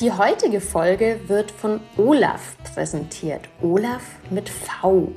[0.00, 3.42] Die heutige Folge wird von Olaf präsentiert.
[3.60, 5.12] Olaf mit V.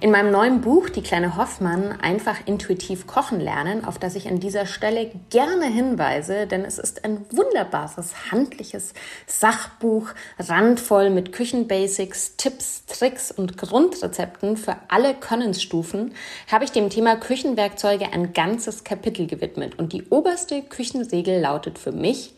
[0.00, 4.40] In meinem neuen Buch Die kleine Hoffmann einfach intuitiv kochen lernen, auf das ich an
[4.40, 8.92] dieser Stelle gerne hinweise, denn es ist ein wunderbares handliches
[9.26, 16.12] Sachbuch, randvoll mit Küchenbasics, Tipps, Tricks und Grundrezepten für alle Könnensstufen,
[16.52, 21.92] habe ich dem Thema Küchenwerkzeuge ein ganzes Kapitel gewidmet und die oberste Küchenregel lautet für
[21.92, 22.34] mich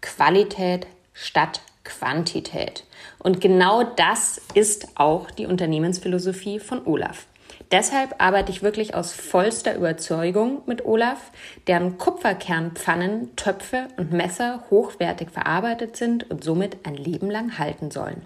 [0.00, 2.84] Qualität statt Quantität.
[3.18, 7.26] Und genau das ist auch die Unternehmensphilosophie von Olaf.
[7.72, 11.30] Deshalb arbeite ich wirklich aus vollster Überzeugung mit Olaf,
[11.66, 18.20] deren Kupferkernpfannen, Töpfe und Messer hochwertig verarbeitet sind und somit ein Leben lang halten sollen.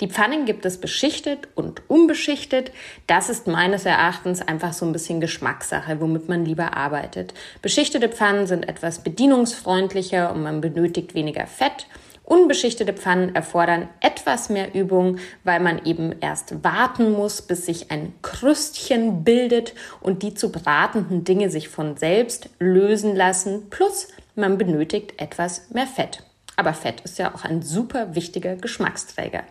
[0.00, 2.72] Die Pfannen gibt es beschichtet und unbeschichtet.
[3.06, 7.34] Das ist meines Erachtens einfach so ein bisschen Geschmackssache, womit man lieber arbeitet.
[7.60, 11.86] Beschichtete Pfannen sind etwas bedienungsfreundlicher und man benötigt weniger Fett.
[12.28, 18.12] Unbeschichtete Pfannen erfordern etwas mehr Übung, weil man eben erst warten muss, bis sich ein
[18.20, 23.70] Krüstchen bildet und die zu bratenden Dinge sich von selbst lösen lassen.
[23.70, 26.22] Plus man benötigt etwas mehr Fett.
[26.54, 29.44] Aber Fett ist ja auch ein super wichtiger Geschmacksträger.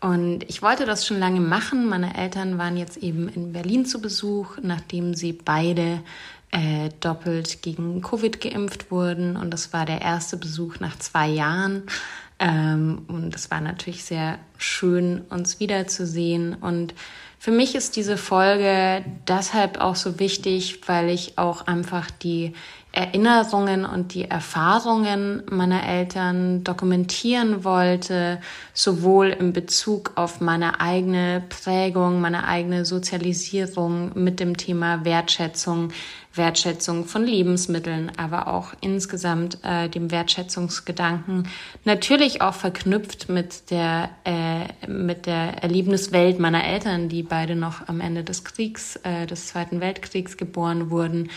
[0.00, 1.88] Und ich wollte das schon lange machen.
[1.88, 6.00] Meine Eltern waren jetzt eben in Berlin zu Besuch, nachdem sie beide
[6.52, 9.36] äh, doppelt gegen Covid geimpft wurden.
[9.36, 11.82] Und das war der erste Besuch nach zwei Jahren.
[12.40, 16.54] Ähm, und es war natürlich sehr schön, uns wiederzusehen.
[16.54, 16.94] Und
[17.38, 22.54] für mich ist diese Folge deshalb auch so wichtig, weil ich auch einfach die
[22.92, 28.40] Erinnerungen und die Erfahrungen meiner Eltern dokumentieren wollte,
[28.74, 35.92] sowohl in Bezug auf meine eigene Prägung, meine eigene Sozialisierung mit dem Thema Wertschätzung,
[36.34, 41.48] Wertschätzung von Lebensmitteln, aber auch insgesamt äh, dem Wertschätzungsgedanken,
[41.84, 48.00] natürlich auch verknüpft mit der, äh, mit der Erlebniswelt meiner Eltern, die beide noch am
[48.00, 51.30] Ende des Kriegs, äh, des Zweiten Weltkriegs geboren wurden.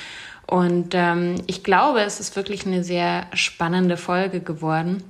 [0.47, 5.03] Und ähm, ich glaube, es ist wirklich eine sehr spannende Folge geworden.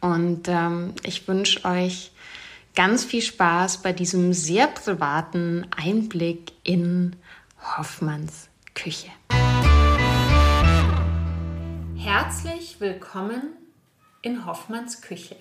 [0.00, 2.12] Und ähm, ich wünsche euch
[2.74, 7.16] ganz viel Spaß bei diesem sehr privaten Einblick in
[7.76, 9.08] Hoffmanns Küche.
[11.96, 13.42] Herzlich willkommen
[14.22, 15.36] in Hoffmanns Küche.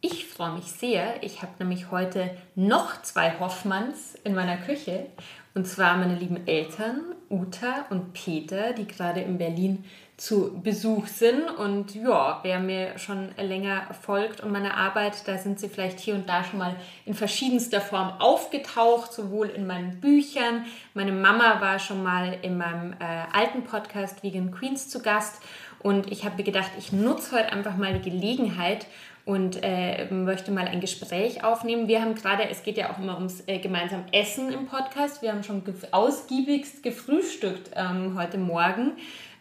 [0.00, 1.22] Ich freue mich sehr.
[1.22, 5.06] Ich habe nämlich heute noch zwei Hoffmanns in meiner Küche
[5.54, 9.84] Und zwar meine lieben Eltern, Uta und Peter, die gerade in Berlin
[10.16, 11.50] zu Besuch sind.
[11.50, 16.14] Und ja, wer mir schon länger folgt und meine Arbeit, da sind sie vielleicht hier
[16.14, 20.64] und da schon mal in verschiedenster Form aufgetaucht, sowohl in meinen Büchern.
[20.94, 22.96] Meine Mama war schon mal in meinem äh,
[23.32, 25.42] alten Podcast Vegan Queens zu Gast.
[25.80, 28.86] Und ich habe mir gedacht, ich nutze heute einfach mal die Gelegenheit
[29.24, 31.86] und äh, möchte mal ein Gespräch aufnehmen.
[31.86, 35.22] Wir haben gerade, es geht ja auch immer ums äh, gemeinsam Essen im Podcast.
[35.22, 38.92] Wir haben schon ge ausgiebigst gefrühstückt ähm, heute Morgen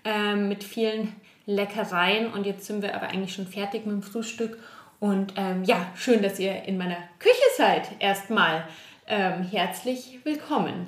[0.06, 1.14] äh, mit vielen
[1.46, 4.60] Leckereien und jetzt sind wir aber eigentlich schon fertig mit dem Frühstück.
[5.00, 7.90] Und ähm, ja, schön, dass ihr in meiner Küche seid.
[8.00, 8.66] Erstmal
[9.08, 10.88] ähm, herzlich willkommen.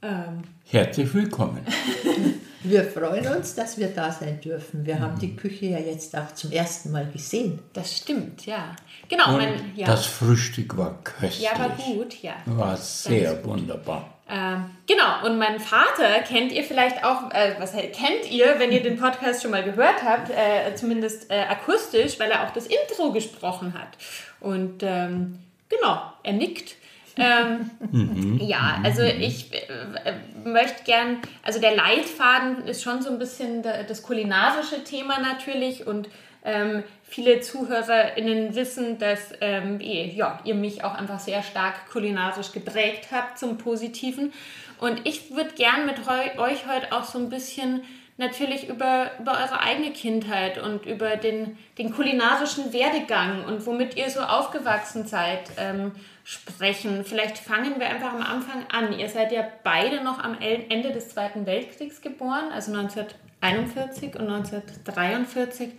[0.00, 1.60] Ähm, herzlich willkommen.
[2.68, 4.84] Wir freuen uns, dass wir da sein dürfen.
[4.84, 7.60] Wir haben die Küche ja jetzt auch zum ersten Mal gesehen.
[7.72, 8.74] Das stimmt, ja.
[9.08, 9.28] Genau.
[9.28, 9.86] Und mein, ja.
[9.86, 11.48] Das Frühstück war köstlich.
[11.48, 12.34] Ja, war gut, ja.
[12.46, 14.18] War sehr wunderbar.
[14.28, 18.82] Ähm, genau, und meinen Vater kennt ihr vielleicht auch, äh, was kennt ihr, wenn ihr
[18.82, 23.12] den Podcast schon mal gehört habt, äh, zumindest äh, akustisch, weil er auch das Intro
[23.12, 23.96] gesprochen hat.
[24.40, 26.74] Und ähm, genau, er nickt.
[27.18, 28.38] Ähm, mhm.
[28.42, 30.14] Ja, also ich äh,
[30.44, 36.08] möchte gern, also der Leitfaden ist schon so ein bisschen das kulinarische Thema natürlich und
[36.44, 42.52] ähm, viele ZuhörerInnen wissen, dass ähm, ihr, ja, ihr mich auch einfach sehr stark kulinarisch
[42.52, 44.32] geprägt habt zum Positiven.
[44.78, 47.82] Und ich würde gern mit euch heute auch so ein bisschen
[48.18, 54.08] natürlich über, über eure eigene Kindheit und über den, den kulinarischen Werdegang und womit ihr
[54.08, 55.92] so aufgewachsen seid ähm,
[56.26, 57.04] sprechen.
[57.04, 58.98] Vielleicht fangen wir einfach am Anfang an.
[58.98, 65.70] Ihr seid ja beide noch am Ende des Zweiten Weltkriegs geboren, also 1941 und 1943.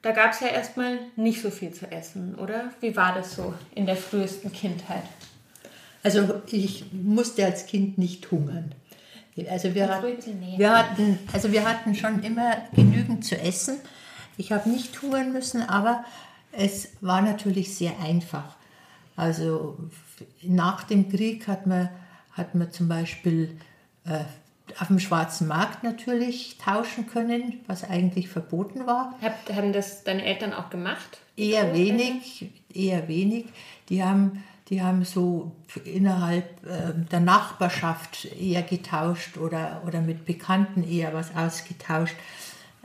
[0.00, 2.70] Da gab es ja erstmal nicht so viel zu essen, oder?
[2.80, 5.02] Wie war das so in der frühesten Kindheit?
[6.02, 8.74] Also ich musste als Kind nicht hungern.
[9.50, 10.02] Also wir, hat,
[10.56, 13.76] wir, hatten, also wir hatten schon immer genügend zu essen.
[14.38, 16.02] Ich habe nicht hungern müssen, aber
[16.52, 18.56] es war natürlich sehr einfach.
[19.16, 19.78] Also
[20.42, 21.88] nach dem Krieg hat man,
[22.32, 23.58] hat man zum Beispiel
[24.04, 24.24] äh,
[24.78, 29.14] auf dem schwarzen Markt natürlich tauschen können, was eigentlich verboten war.
[29.22, 31.20] Hab, haben das deine Eltern auch gemacht?
[31.36, 33.46] Eher wenig, eher wenig.
[33.88, 35.52] Die haben die haben so
[35.84, 42.16] innerhalb äh, der Nachbarschaft eher getauscht oder, oder mit Bekannten eher was ausgetauscht.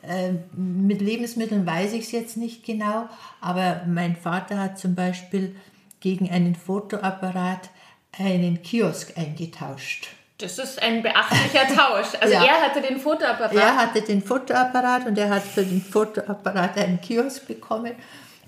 [0.03, 5.55] Äh, mit Lebensmitteln weiß ich es jetzt nicht genau, aber mein Vater hat zum Beispiel
[6.01, 7.69] gegen einen Fotoapparat
[8.17, 10.09] einen Kiosk eingetauscht.
[10.37, 12.15] Das ist ein beachtlicher Tausch.
[12.19, 12.43] Also ja.
[12.43, 13.53] er hatte den Fotoapparat.
[13.53, 17.93] Er hatte den Fotoapparat und er hat für den Fotoapparat einen Kiosk bekommen.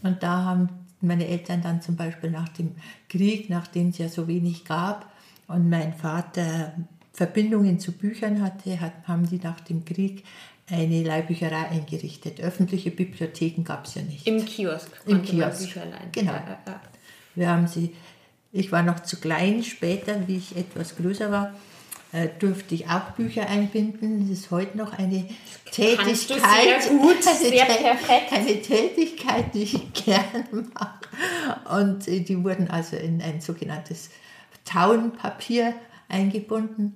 [0.02, 0.70] Und da haben
[1.02, 2.76] meine Eltern dann zum Beispiel nach dem
[3.10, 5.12] Krieg, nachdem es ja so wenig gab
[5.48, 6.74] und mein Vater
[7.14, 10.24] Verbindungen zu Büchern hatte, hat, haben die nach dem Krieg
[10.68, 12.40] eine Leihbücherei eingerichtet.
[12.40, 14.26] Öffentliche Bibliotheken gab es ja nicht.
[14.26, 14.90] Im Kiosk.
[15.06, 15.78] Im Kiosk.
[16.12, 16.32] Genau.
[16.32, 16.82] Ja, ja.
[17.36, 17.96] Wir haben sie,
[18.52, 21.54] ich war noch zu klein später, wie ich etwas größer war,
[22.12, 24.22] äh, durfte ich auch Bücher einbinden.
[24.22, 25.28] Das ist heute noch eine
[25.72, 28.32] Tätigkeit, sehr gut, sehr perfekt.
[28.32, 31.80] eine Tätigkeit, die ich gerne mache.
[31.82, 34.12] Und äh, die wurden also in ein sogenanntes
[34.64, 35.74] Tauenpapier
[36.08, 36.96] eingebunden.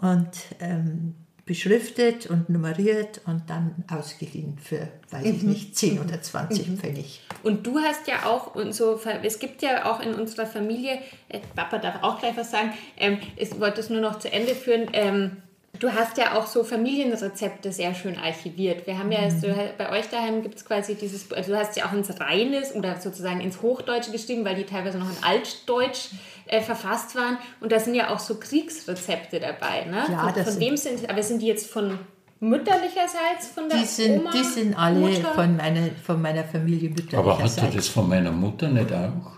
[0.00, 1.14] Und ähm,
[1.46, 5.50] beschriftet und nummeriert und dann ausgeliehen für, weiß ich mhm.
[5.50, 6.78] nicht, 10 oder 20 mhm.
[6.78, 7.22] Pfennig.
[7.44, 10.98] Und du hast ja auch, und so, es gibt ja auch in unserer Familie,
[11.28, 14.56] äh, Papa darf auch gleich was sagen, ähm, ich wollte es nur noch zu Ende
[14.56, 15.36] führen, ähm,
[15.78, 18.86] Du hast ja auch so Familienrezepte sehr schön archiviert.
[18.86, 19.40] Wir haben ja, mhm.
[19.40, 22.74] so, bei euch daheim gibt es quasi dieses, also du hast ja auch ins Reines
[22.74, 26.10] oder sozusagen ins Hochdeutsche geschrieben, weil die teilweise noch in Altdeutsch
[26.46, 27.38] äh, verfasst waren.
[27.60, 29.84] Und da sind ja auch so Kriegsrezepte dabei.
[29.84, 30.04] Ne?
[30.10, 31.98] Ja, von, von wem sind, aber sind die jetzt von
[32.40, 34.30] mütterlicherseits von der die sind, Oma?
[34.30, 37.18] Die sind alle von meiner, von meiner Familie mütterlicherseits.
[37.28, 39.32] Aber hast du das von meiner Mutter nicht auch?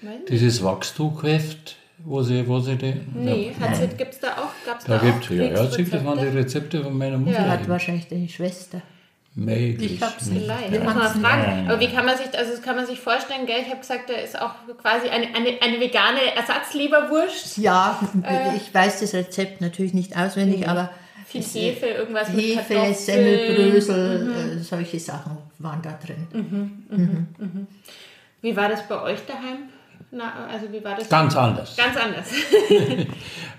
[0.00, 0.20] Nein?
[0.28, 1.76] Dieses Wachstuchheft?
[2.04, 2.94] Wo sie, wo sie die.
[3.14, 4.66] Nee, ja, gibt es da auch?
[4.66, 7.32] Gab's da, da gibt es, ja, ja, das waren die Rezepte von meiner Mutter.
[7.32, 8.82] Ja, hat wahrscheinlich deine Schwester.
[9.34, 9.94] Möglich.
[9.94, 10.72] Ich hab's vielleicht.
[10.72, 11.68] Ich muss mal fragen.
[11.68, 13.58] Aber wie kann man sich, also das kann man sich vorstellen, gell?
[13.62, 17.58] Ich habe gesagt, da ist auch quasi eine, eine, eine vegane Ersatzleberwurst.
[17.58, 20.68] Ja, äh, ich weiß das Rezept natürlich nicht auswendig, mhm.
[20.68, 20.90] aber
[21.26, 24.58] viel Hefe, irgendwas Hefe, mit Semmelbrösel, mhm.
[24.58, 26.26] Äh, solche Sachen waren da drin.
[26.32, 27.66] Mhm, mhm, mhm, mhm.
[28.40, 29.68] Wie war das bei euch daheim?
[30.10, 31.08] Na, also wie war das?
[31.08, 31.76] Ganz anders.
[31.76, 32.26] Ganz anders.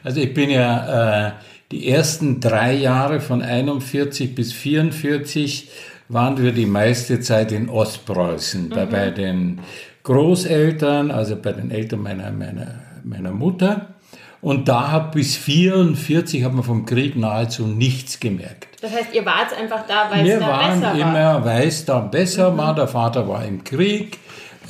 [0.03, 1.31] also ich bin ja äh,
[1.71, 5.69] die ersten drei Jahre von 41 bis 44
[6.07, 8.69] waren wir die meiste Zeit in Ostpreußen, mhm.
[8.69, 9.59] bei, bei den
[10.01, 13.93] Großeltern, also bei den Eltern meiner, meiner, meiner Mutter.
[14.41, 18.81] Und da hat bis 1944 hat man vom Krieg nahezu nichts gemerkt.
[18.81, 20.95] Das heißt, ihr wart einfach da, weil es da besser war?
[20.95, 22.57] Wir waren immer, weil es da besser mhm.
[22.57, 22.75] war.
[22.75, 24.17] Der Vater war im Krieg.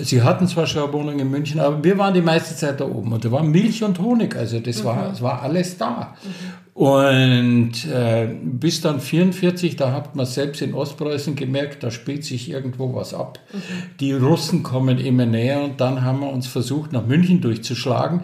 [0.01, 3.11] Sie hatten zwar schon Wohnung in München, aber wir waren die meiste Zeit da oben.
[3.11, 4.87] Und da war Milch und Honig, also das, mhm.
[4.87, 6.15] war, das war alles da.
[6.23, 6.68] Mhm.
[6.79, 12.49] Und äh, bis dann 44, da hat man selbst in Ostpreußen gemerkt, da spielt sich
[12.49, 13.37] irgendwo was ab.
[13.51, 13.59] Mhm.
[13.99, 18.21] Die Russen kommen immer näher und dann haben wir uns versucht, nach München durchzuschlagen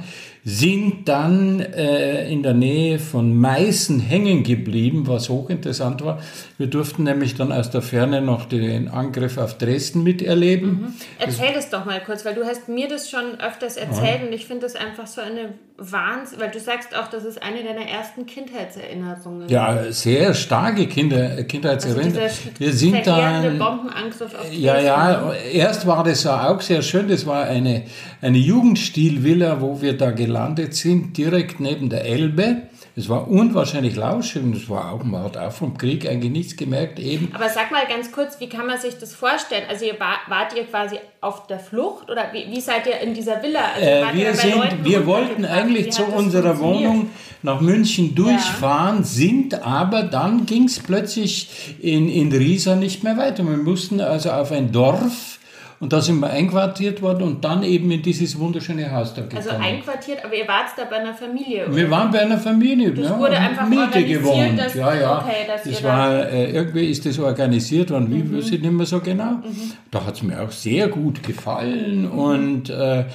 [0.47, 6.21] sind dann äh, in der Nähe von Meißen hängen geblieben, was hochinteressant war.
[6.59, 10.69] Wir durften nämlich dann aus der Ferne noch den Angriff auf Dresden miterleben.
[10.69, 10.93] Mhm.
[11.17, 14.27] Erzähl das, das doch mal kurz, weil du hast mir das schon öfters erzählt ja.
[14.27, 17.61] und ich finde das einfach so eine Wahnsinn, weil du sagst auch, das ist eine
[17.61, 19.49] deiner ersten Kindheitserinnerungen.
[19.49, 22.17] Ja, sehr starke Kinder, Kindheitserinnerungen.
[22.17, 27.25] Also Wir sind dann Bombenangriff auf Ja, ja, erst war das auch sehr schön, das
[27.25, 27.83] war eine,
[28.21, 32.63] eine Jugendstilvilla, wo wir da gelandet sind, direkt neben der Elbe.
[32.97, 36.55] Es war unwahrscheinlich lauschig und es war auch, man hat auch vom Krieg eigentlich nichts
[36.55, 37.29] gemerkt eben.
[37.33, 39.63] Aber sag mal ganz kurz, wie kann man sich das vorstellen?
[39.69, 43.13] Also ihr war, wart ihr quasi auf der Flucht oder wie, wie seid ihr in
[43.13, 43.59] dieser Villa?
[43.75, 47.09] Also äh, wir sind, wir wollten eigentlich zu unserer Wohnung
[47.43, 49.03] nach München durchfahren, ja.
[49.03, 53.43] sind aber dann ging es plötzlich in, in Riesa nicht mehr weiter.
[53.43, 55.39] Wir mussten also auf ein Dorf
[55.79, 59.37] und da sind wir einquartiert worden und dann eben in dieses wunderschöne Haus da gekommen.
[59.37, 61.75] Also einquartiert, aber ihr wart da bei einer Familie, oder?
[61.75, 62.91] Wir waren bei einer Familie.
[62.93, 64.57] Das ja, wurde einfach Miete gewohnt.
[64.57, 65.19] Dass, ja, ja.
[65.19, 68.37] Okay, dass das war, äh, irgendwie ist das organisiert worden, wie, mhm.
[68.37, 69.31] weiß ich nicht mehr so genau.
[69.31, 69.73] Mhm.
[69.91, 72.19] Da hat es mir auch sehr gut gefallen mhm.
[72.19, 73.05] und äh,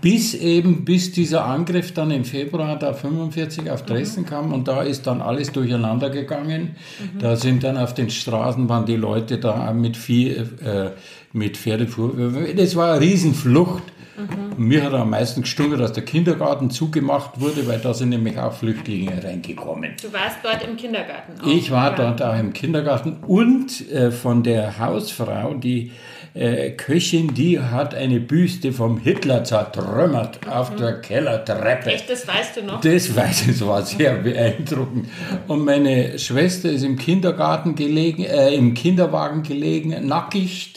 [0.00, 4.26] bis eben, bis dieser Angriff dann im Februar da 45 auf Dresden mhm.
[4.26, 6.76] kam und da ist dann alles durcheinander gegangen.
[6.98, 7.18] Mhm.
[7.18, 10.90] Da sind dann auf den Straßen waren die Leute da mit vier, äh,
[11.32, 12.12] mit Pferdefuhr.
[12.56, 13.82] Das war eine Riesenflucht.
[14.16, 14.68] Mhm.
[14.68, 18.52] Mir hat am meisten gestunken, dass der Kindergarten zugemacht wurde, weil da sind nämlich auch
[18.52, 19.90] Flüchtlinge reingekommen.
[20.00, 21.46] Du warst dort im Kindergarten auch?
[21.46, 21.96] Ich war ja.
[21.96, 25.90] dort auch im Kindergarten und äh, von der Hausfrau, die
[26.34, 30.52] äh, Köchin, die hat eine Büste vom Hitler zertrümmert mhm.
[30.52, 31.92] auf der Kellertreppe.
[31.92, 32.80] Echt, das weißt du noch?
[32.80, 35.08] Das weiß ich, das war sehr beeindruckend.
[35.46, 40.73] Und meine Schwester ist im Kindergarten gelegen, äh, im Kinderwagen gelegen, nackig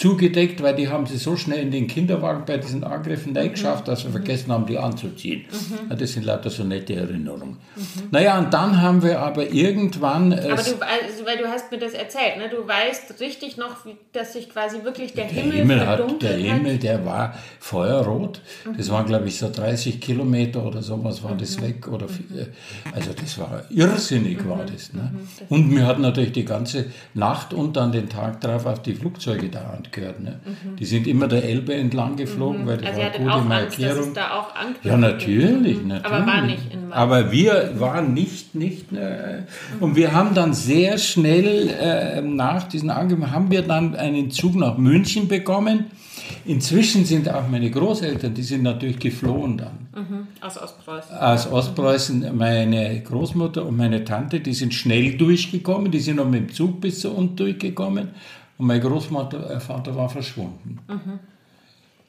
[0.00, 3.50] zugedeckt, weil die haben sie so schnell in den Kinderwagen bei diesen Angriffen mhm.
[3.50, 5.44] geschafft, dass wir vergessen haben, die anzuziehen.
[5.50, 5.96] Mhm.
[5.98, 7.58] das sind lauter so nette Erinnerungen.
[7.76, 7.82] Mhm.
[8.10, 10.32] Naja, und dann haben wir aber irgendwann...
[10.32, 12.48] aber du, also, weil du hast mir das erzählt, ne?
[12.48, 13.76] du weißt richtig noch,
[14.12, 18.40] dass sich quasi wirklich der, der Himmel, Himmel hat, Der Himmel, der war feuerrot.
[18.64, 18.78] Mhm.
[18.78, 21.62] Das waren, glaube ich, so 30 Kilometer oder sowas war das mhm.
[21.62, 21.88] weg.
[21.88, 22.52] Oder viel,
[22.94, 24.72] also das war irrsinnig, war mhm.
[24.72, 24.94] das.
[24.94, 25.12] Ne?
[25.50, 29.50] Und wir hatten natürlich die ganze Nacht und dann den Tag drauf auf die Flugzeuge
[29.50, 29.60] da
[29.92, 30.20] gehört.
[30.20, 30.40] Ne?
[30.44, 30.76] Mhm.
[30.76, 32.66] Die sind immer der Elbe entlang geflogen, mhm.
[32.66, 33.98] weil das also war gute Markierung.
[33.98, 34.48] Angst, da auch
[34.82, 35.88] ja, natürlich, mhm.
[35.88, 36.12] natürlich.
[36.12, 36.94] Aber war nicht in Mainz.
[36.94, 38.92] Aber wir waren nicht, nicht.
[38.92, 39.42] Äh,
[39.80, 44.54] und wir haben dann sehr schnell äh, nach diesen Angriffen, haben wir dann einen Zug
[44.56, 45.86] nach München bekommen.
[46.44, 49.88] Inzwischen sind auch meine Großeltern, die sind natürlich geflohen dann.
[49.94, 51.16] Mhm, aus Ostpreußen.
[51.16, 52.36] Aus Ostpreußen.
[52.36, 56.80] Meine Großmutter und meine Tante, die sind schnell durchgekommen, die sind noch mit dem Zug
[56.80, 58.08] bis zu uns durchgekommen.
[58.60, 60.80] Und mein Großvater äh, war verschwunden.
[60.86, 61.18] Mhm.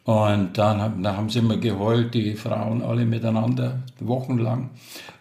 [0.03, 4.71] Und dann, dann haben sie immer geheult, die Frauen alle miteinander, wochenlang.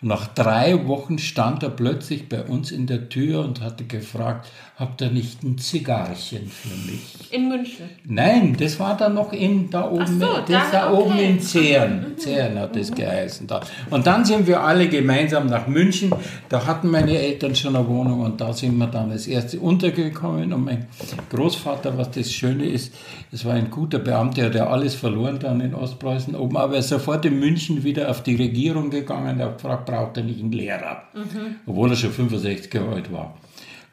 [0.03, 4.51] Und nach drei Wochen stand er plötzlich bei uns in der Tür und hatte gefragt,
[4.81, 7.31] habt ihr nicht ein Zigarrchen für mich?
[7.31, 7.91] In München?
[8.05, 11.03] Nein, das war dann noch in, da oben, so, das da, da okay.
[11.03, 11.35] oben in.
[11.35, 12.19] Mhm.
[12.19, 12.95] Zern hat das mhm.
[12.95, 13.47] geheißen.
[13.47, 13.61] Da.
[13.91, 16.11] Und dann sind wir alle gemeinsam nach München.
[16.49, 20.51] Da hatten meine Eltern schon eine Wohnung und da sind wir dann als erste untergekommen.
[20.51, 20.87] Und mein
[21.29, 22.95] Großvater, was das Schöne ist,
[23.31, 26.89] es war ein guter Beamter, der alles verloren dann in Ostpreußen oben, aber er ist
[26.89, 30.53] sofort in München wieder auf die Regierung gegangen, er hat gefragt, braucht er nicht einen
[30.53, 31.57] Lehrer, mhm.
[31.67, 33.35] obwohl er schon 65 Jahre alt war.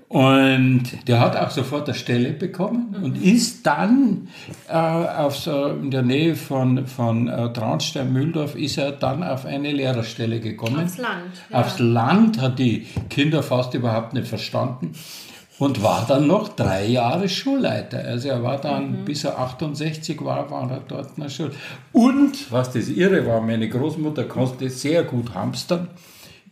[0.09, 3.03] Und der hat auch sofort eine Stelle bekommen mhm.
[3.03, 4.29] und ist dann
[4.69, 9.73] äh, auf so, in der Nähe von, von äh, Traunstein-Mühldorf ist er dann auf eine
[9.73, 10.81] Lehrerstelle gekommen.
[10.81, 11.31] Aufs Land.
[11.49, 11.59] Ja.
[11.59, 14.93] Aufs Land hat die Kinder fast überhaupt nicht verstanden
[15.59, 17.99] und war dann noch drei Jahre Schulleiter.
[17.99, 19.05] Also er war dann, mhm.
[19.05, 21.51] bis er 68 war, war er dort in der Schule.
[21.91, 25.89] Und, was das Irre war, meine Großmutter konnte sehr gut hamstern.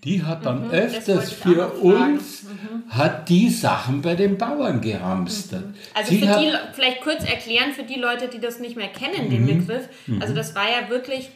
[0.06, 2.84] Die hat dann mhm, öfters für uns, mhm.
[2.90, 5.66] hat die Sachen bei den Bauern gehamstert.
[5.66, 5.74] Mhm.
[5.96, 9.32] Also Sie für die, vielleicht kurz erklären für die Leute, die das nicht mehr kennen,
[9.32, 9.66] den mhm.
[9.66, 9.90] Begriff.
[10.22, 10.38] Also mhm.
[10.38, 11.32] das war ja wirklich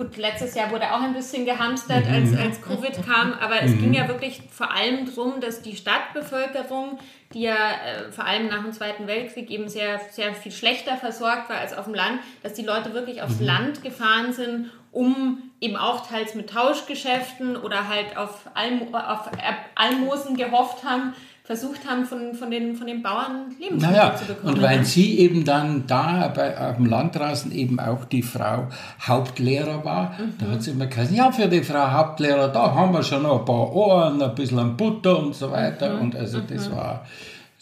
[0.00, 3.92] gut, letztes Jahr wurde auch ein bisschen gehamstert, als, als Covid kam, aber es ging
[3.92, 6.98] ja wirklich vor allem darum, dass die Stadtbevölkerung,
[7.34, 11.50] die ja äh, vor allem nach dem Zweiten Weltkrieg eben sehr, sehr viel schlechter versorgt
[11.50, 15.76] war als auf dem Land, dass die Leute wirklich aufs Land gefahren sind um eben
[15.76, 19.30] auch teils mit Tauschgeschäften oder halt auf, Alm auf
[19.74, 21.12] Almosen gehofft haben,
[21.44, 24.54] versucht haben, von, von, den, von den Bauern Lebensmittel naja, zu bekommen.
[24.54, 24.84] Und weil ne?
[24.84, 28.68] sie eben dann da bei, auf dem Land draußen eben auch die Frau
[29.06, 30.34] Hauptlehrer war, mhm.
[30.38, 33.40] da hat sie immer gesagt, ja, für die Frau Hauptlehrer, da haben wir schon noch
[33.40, 35.96] ein paar Ohren, ein bisschen Butter und so weiter.
[35.96, 36.02] Mhm.
[36.02, 36.76] Und also das mhm.
[36.76, 37.04] war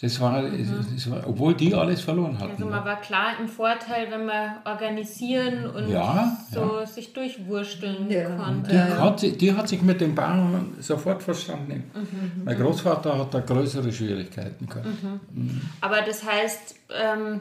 [0.01, 0.87] das war, mhm.
[0.95, 2.53] das war, obwohl die alles verloren hatten.
[2.53, 6.87] Also man war klar im Vorteil, wenn man organisieren und ja, so ja.
[6.87, 8.31] sich durchwursteln ja.
[8.37, 8.71] konnte.
[8.71, 11.91] Die hat, die hat sich mit den Bauern sofort verstanden.
[11.93, 12.45] Mhm.
[12.45, 14.87] Mein Großvater hat da größere Schwierigkeiten gehabt.
[14.87, 15.21] Mhm.
[15.33, 15.61] mhm.
[15.81, 17.41] Aber das heißt, ähm,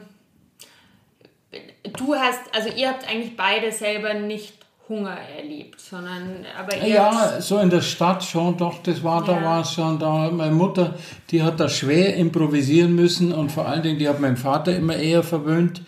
[1.96, 4.54] du hast, also ihr habt eigentlich beide selber nicht
[4.88, 9.34] Hunger erlebt, sondern aber eher Ja, so in der Stadt schon, doch, das war, ja.
[9.34, 10.30] da war es schon da.
[10.30, 10.94] Meine Mutter,
[11.30, 14.96] die hat da schwer improvisieren müssen und vor allen Dingen, die hat meinen Vater immer
[14.96, 15.82] eher verwöhnt.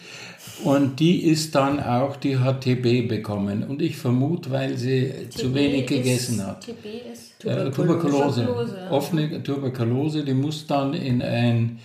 [0.63, 3.65] Und die ist dann auch, die hat TB bekommen.
[3.65, 6.67] Und ich vermute, weil sie TB zu wenig gegessen hat.
[6.67, 8.43] TB ist äh, Tuberkulose.
[8.43, 8.91] Tuberkulose.
[8.91, 11.79] Offene Tuberkulose, die muss dann in ein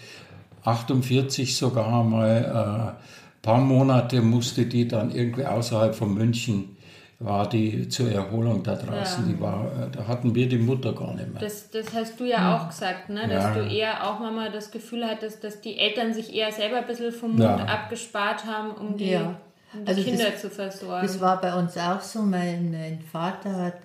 [0.65, 3.05] 48 sogar mal, äh,
[3.45, 6.74] paar Monate musste die dann irgendwie außerhalb von München
[7.19, 9.33] war die zur Erholung da draußen, ja.
[9.33, 11.41] die war, äh, da hatten wir die Mutter gar nicht mehr.
[11.41, 12.57] Das, das hast du ja, ja.
[12.57, 13.27] auch gesagt, ne?
[13.27, 13.53] dass ja.
[13.53, 17.13] du eher auch Mama das Gefühl hattest, dass die Eltern sich eher selber ein bisschen
[17.13, 19.35] vom Mund abgespart haben, um die, um
[19.81, 21.07] die also Kinder das, zu versorgen.
[21.07, 22.21] Das war bei uns auch so.
[22.21, 23.77] Mein, mein Vater hat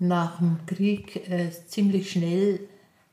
[0.00, 2.60] nach dem Krieg äh, ziemlich schnell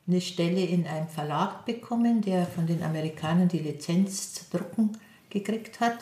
[0.08, 4.98] eine Stelle in einem Verlag bekommen, der von den Amerikanern die Lizenz zu drucken
[5.30, 5.98] gekriegt hat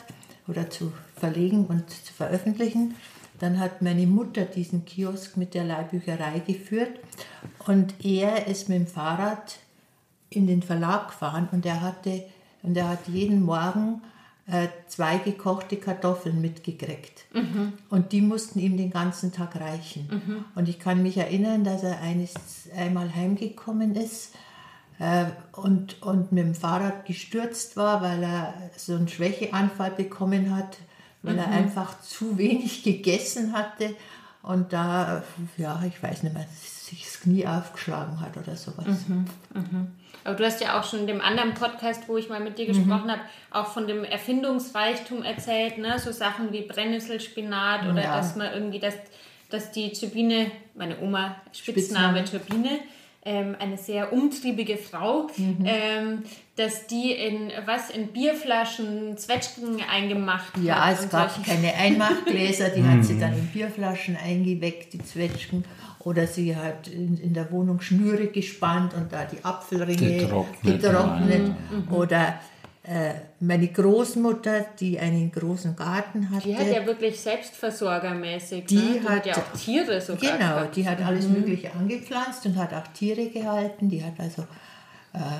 [0.48, 2.94] oder zu verlegen und zu veröffentlichen.
[3.40, 7.00] Dann hat meine Mutter diesen Kiosk mit der Leihbücherei geführt
[7.66, 9.56] und er ist mit dem Fahrrad
[10.28, 12.24] in den Verlag gefahren und er hatte
[12.62, 14.02] und er hat jeden Morgen
[14.46, 17.24] äh, zwei gekochte Kartoffeln mitgekriegt.
[17.32, 17.72] Mhm.
[17.88, 20.08] Und die mussten ihm den ganzen Tag reichen.
[20.10, 20.44] Mhm.
[20.54, 22.34] Und ich kann mich erinnern, dass er eines,
[22.76, 24.34] einmal heimgekommen ist
[24.98, 30.76] äh, und, und mit dem Fahrrad gestürzt war, weil er so einen Schwächeanfall bekommen hat
[31.22, 31.40] weil mhm.
[31.40, 33.94] er einfach zu wenig gegessen hatte
[34.42, 35.22] und da,
[35.58, 38.86] ja, ich weiß nicht mehr, sich das Knie aufgeschlagen hat oder sowas.
[39.06, 39.26] Mhm.
[39.54, 39.88] Mhm.
[40.24, 42.66] Aber du hast ja auch schon in dem anderen Podcast, wo ich mal mit dir
[42.66, 43.10] gesprochen mhm.
[43.10, 45.98] habe, auch von dem Erfindungsreichtum erzählt, ne?
[45.98, 48.16] so Sachen wie Brennnesselspinat oder ja.
[48.16, 48.94] dass man irgendwie, dass,
[49.50, 52.46] dass die Turbine, meine Oma, Spitzname, Spitzname.
[52.46, 52.78] Turbine,
[53.22, 55.64] ähm, eine sehr umtriebige Frau, mhm.
[55.64, 56.22] ähm,
[56.56, 60.98] dass die in was in Bierflaschen Zwetschgen eingemacht ja, hat.
[60.98, 61.50] Ja, es gab solche.
[61.50, 65.64] keine Einmachgläser, die hat sie dann in Bierflaschen eingeweckt, die Zwetschgen.
[65.98, 70.80] Oder sie hat in, in der Wohnung Schnüre gespannt und da die Apfelringe getrocknet.
[70.80, 71.48] getrocknet.
[71.48, 71.94] Mhm.
[71.94, 72.40] Oder
[73.40, 76.48] meine Großmutter, die einen großen Garten hatte.
[76.48, 78.64] Die hat ja wirklich selbstversorgermäßig.
[78.64, 78.82] Die, ne?
[78.94, 80.32] die hat, hat, ja auch Tiere sogar.
[80.32, 80.76] Genau, gehabt.
[80.76, 81.34] die hat alles mhm.
[81.34, 83.90] Mögliche angepflanzt und hat auch Tiere gehalten.
[83.90, 84.46] Die hat also äh,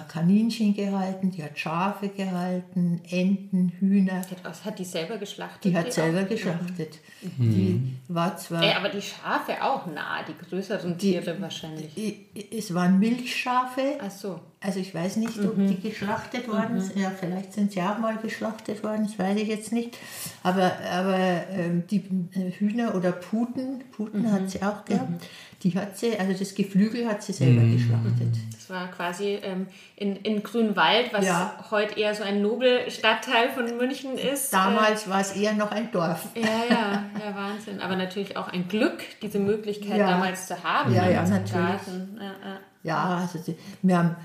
[0.08, 4.22] Kaninchen gehalten, die hat Schafe gehalten, Enten, Hühner.
[4.42, 5.64] Was hat die selber geschlachtet?
[5.64, 6.28] Die hat die selber auch?
[6.28, 6.98] geschlachtet.
[7.22, 7.54] Mhm.
[7.54, 8.64] Die war zwar.
[8.64, 12.26] Ey, aber die Schafe auch nah, die größeren Tiere die, wahrscheinlich.
[12.50, 13.98] Es waren Milchschafe.
[14.00, 14.40] Ach so.
[14.62, 15.68] Also ich weiß nicht, ob mhm.
[15.68, 16.80] die geschlachtet worden mhm.
[16.80, 16.98] sind.
[16.98, 19.96] Ja, vielleicht sind sie auch mal geschlachtet worden, das weiß ich jetzt nicht.
[20.42, 21.16] Aber, aber
[21.50, 22.04] ähm, die
[22.34, 24.32] äh, Hühner oder Puten, Puten mhm.
[24.32, 25.24] hat sie auch gehabt.
[25.62, 27.76] Die hat sie, also das Geflügel hat sie selber mhm.
[27.76, 28.34] geschlachtet.
[28.52, 31.66] Das war quasi ähm, in, in Grünwald, was ja.
[31.70, 34.54] heute eher so ein Nobelstadtteil von München ist.
[34.54, 36.28] Damals äh, war es eher noch ein Dorf.
[36.34, 37.80] Ja, ja, ja, Wahnsinn.
[37.80, 40.10] Aber natürlich auch ein Glück, diese Möglichkeit ja.
[40.10, 40.94] damals zu haben.
[40.94, 41.80] Ja, ja, natürlich.
[42.18, 43.18] Ja, ja.
[43.18, 44.16] also die, wir haben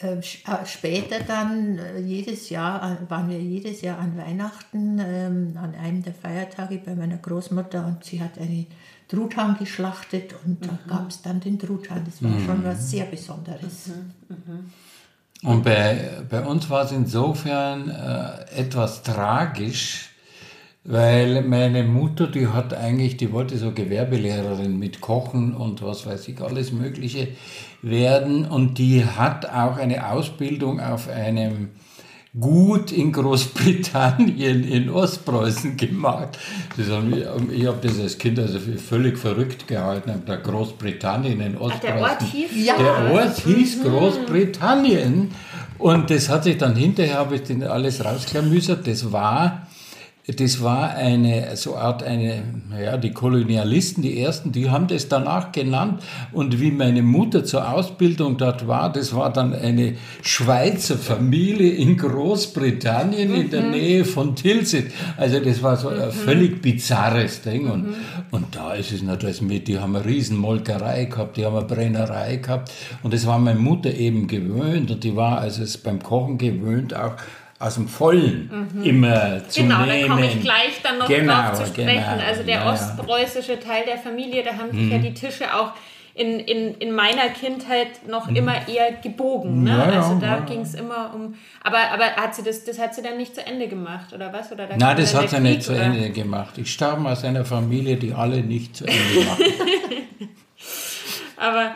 [0.00, 5.74] äh, äh, später dann äh, jedes Jahr, waren wir jedes Jahr an Weihnachten, ähm, an
[5.74, 8.66] einem der Feiertage bei meiner Großmutter und sie hat eine
[9.08, 10.66] Truthahn geschlachtet und mhm.
[10.66, 12.04] da gab es dann den Truthahn.
[12.04, 12.44] Das war mhm.
[12.44, 13.88] schon was sehr Besonderes.
[13.88, 14.36] Mhm.
[14.36, 14.70] mhm.
[15.42, 20.10] Und bei, bei uns war es insofern äh, etwas tragisch,
[20.82, 26.26] weil meine Mutter, die hat eigentlich, die wollte so Gewerbelehrerin mit Kochen und was weiß
[26.26, 27.28] ich, alles Mögliche
[27.82, 28.46] werden.
[28.46, 31.70] Und die hat auch eine Ausbildung auf einem
[32.38, 36.38] gut in Großbritannien, in Ostpreußen gemacht.
[36.90, 41.96] Haben, ich habe das als Kind also völlig verrückt gehalten, da Großbritannien in Ostpreußen.
[41.96, 42.76] der Ort hieß, ja.
[42.76, 43.82] der Ort hieß mhm.
[43.84, 45.30] Großbritannien.
[45.78, 49.67] Und das hat sich dann hinterher, habe ich den alles rausklamüsert, das war
[50.36, 55.52] das war eine so Art eine, naja, die Kolonialisten, die ersten, die haben das danach
[55.52, 56.02] genannt.
[56.32, 61.96] Und wie meine Mutter zur Ausbildung dort war, das war dann eine Schweizer Familie in
[61.96, 63.40] Großbritannien mhm.
[63.40, 63.70] in der mhm.
[63.70, 64.92] Nähe von Tilsit.
[65.16, 66.12] Also das war so ein mhm.
[66.12, 67.70] völlig bizarres Ding.
[67.70, 67.94] Und, mhm.
[68.30, 71.64] und da ist es natürlich mit, die haben eine riesen Molkerei gehabt, die haben eine
[71.64, 72.70] Brennerei gehabt.
[73.02, 74.90] Und das war meine Mutter eben gewöhnt.
[74.90, 77.14] Und die war also beim Kochen gewöhnt auch
[77.58, 78.82] aus dem Vollen mhm.
[78.82, 80.02] immer zu genau, nehmen.
[80.02, 82.04] Genau, da komme ich gleich dann noch genau, drauf zu sprechen.
[82.04, 84.92] Genau, also der ja, ostpreußische Teil der Familie, da haben sich mhm.
[84.92, 85.72] ja die Tische auch
[86.14, 88.36] in, in, in meiner Kindheit noch mhm.
[88.36, 89.62] immer eher gebogen.
[89.62, 89.70] Ne?
[89.70, 90.40] Ja, also da ja.
[90.40, 91.34] ging es immer um.
[91.62, 94.50] Aber, aber hat sie das, das hat sie dann nicht zu Ende gemacht, oder was?
[94.50, 96.58] Oder da Nein, das hat sie nicht zu Ende gemacht.
[96.58, 99.44] Ich stamme aus einer Familie, die alle nicht zu Ende machen.
[101.36, 101.74] aber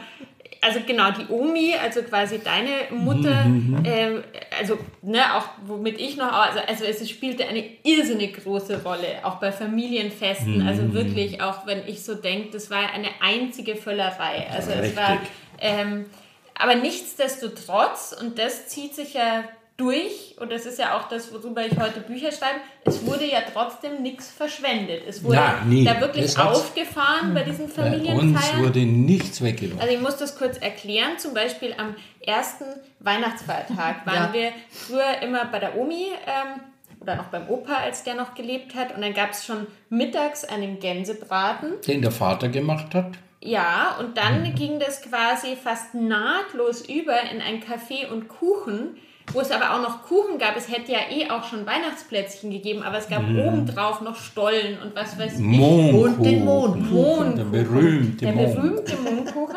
[0.63, 3.85] also genau, die Omi, also quasi deine Mutter, mhm.
[3.85, 4.23] äh,
[4.57, 9.41] also ne, auch womit ich noch, also, also es spielte eine irrsinnig große Rolle, auch
[9.41, 10.67] bei Familienfesten, mhm.
[10.67, 14.47] also wirklich, auch wenn ich so denke, das war eine einzige Völlerei.
[14.53, 14.91] Also Richtig.
[14.91, 15.19] es war,
[15.61, 16.07] ähm,
[16.55, 19.43] aber nichtsdestotrotz, und das zieht sich ja
[19.83, 23.41] durch, und das ist ja auch das, worüber ich heute Bücher schreibe, es wurde ja
[23.53, 25.03] trotzdem nichts verschwendet.
[25.09, 28.33] Es wurde ja, da wirklich aufgefahren bei diesen Familienfeiern.
[28.33, 29.81] Bei uns wurde nichts weggenommen.
[29.81, 31.19] Also ich muss das kurz erklären.
[31.19, 32.65] Zum Beispiel am ersten
[33.01, 34.33] Weihnachtsfeiertag waren ja.
[34.33, 36.61] wir früher immer bei der Omi ähm,
[37.01, 38.95] oder noch beim Opa, als der noch gelebt hat.
[38.95, 41.81] Und dann gab es schon mittags einen Gänsebraten.
[41.87, 43.13] Den der Vater gemacht hat.
[43.41, 44.55] Ja, und dann mhm.
[44.55, 48.97] ging das quasi fast nahtlos über in ein Kaffee und Kuchen
[49.33, 50.57] wo es aber auch noch Kuchen gab.
[50.57, 53.39] Es hätte ja eh auch schon Weihnachtsplätzchen gegeben, aber es gab mm.
[53.39, 55.45] obendrauf noch Stollen und was weiß ich.
[55.45, 56.15] Mondkuchen.
[56.15, 56.91] Und den Mondkuchen.
[56.91, 57.37] Mondkuchen.
[57.37, 59.57] Der berühmte, der berühmte Mondkuchen.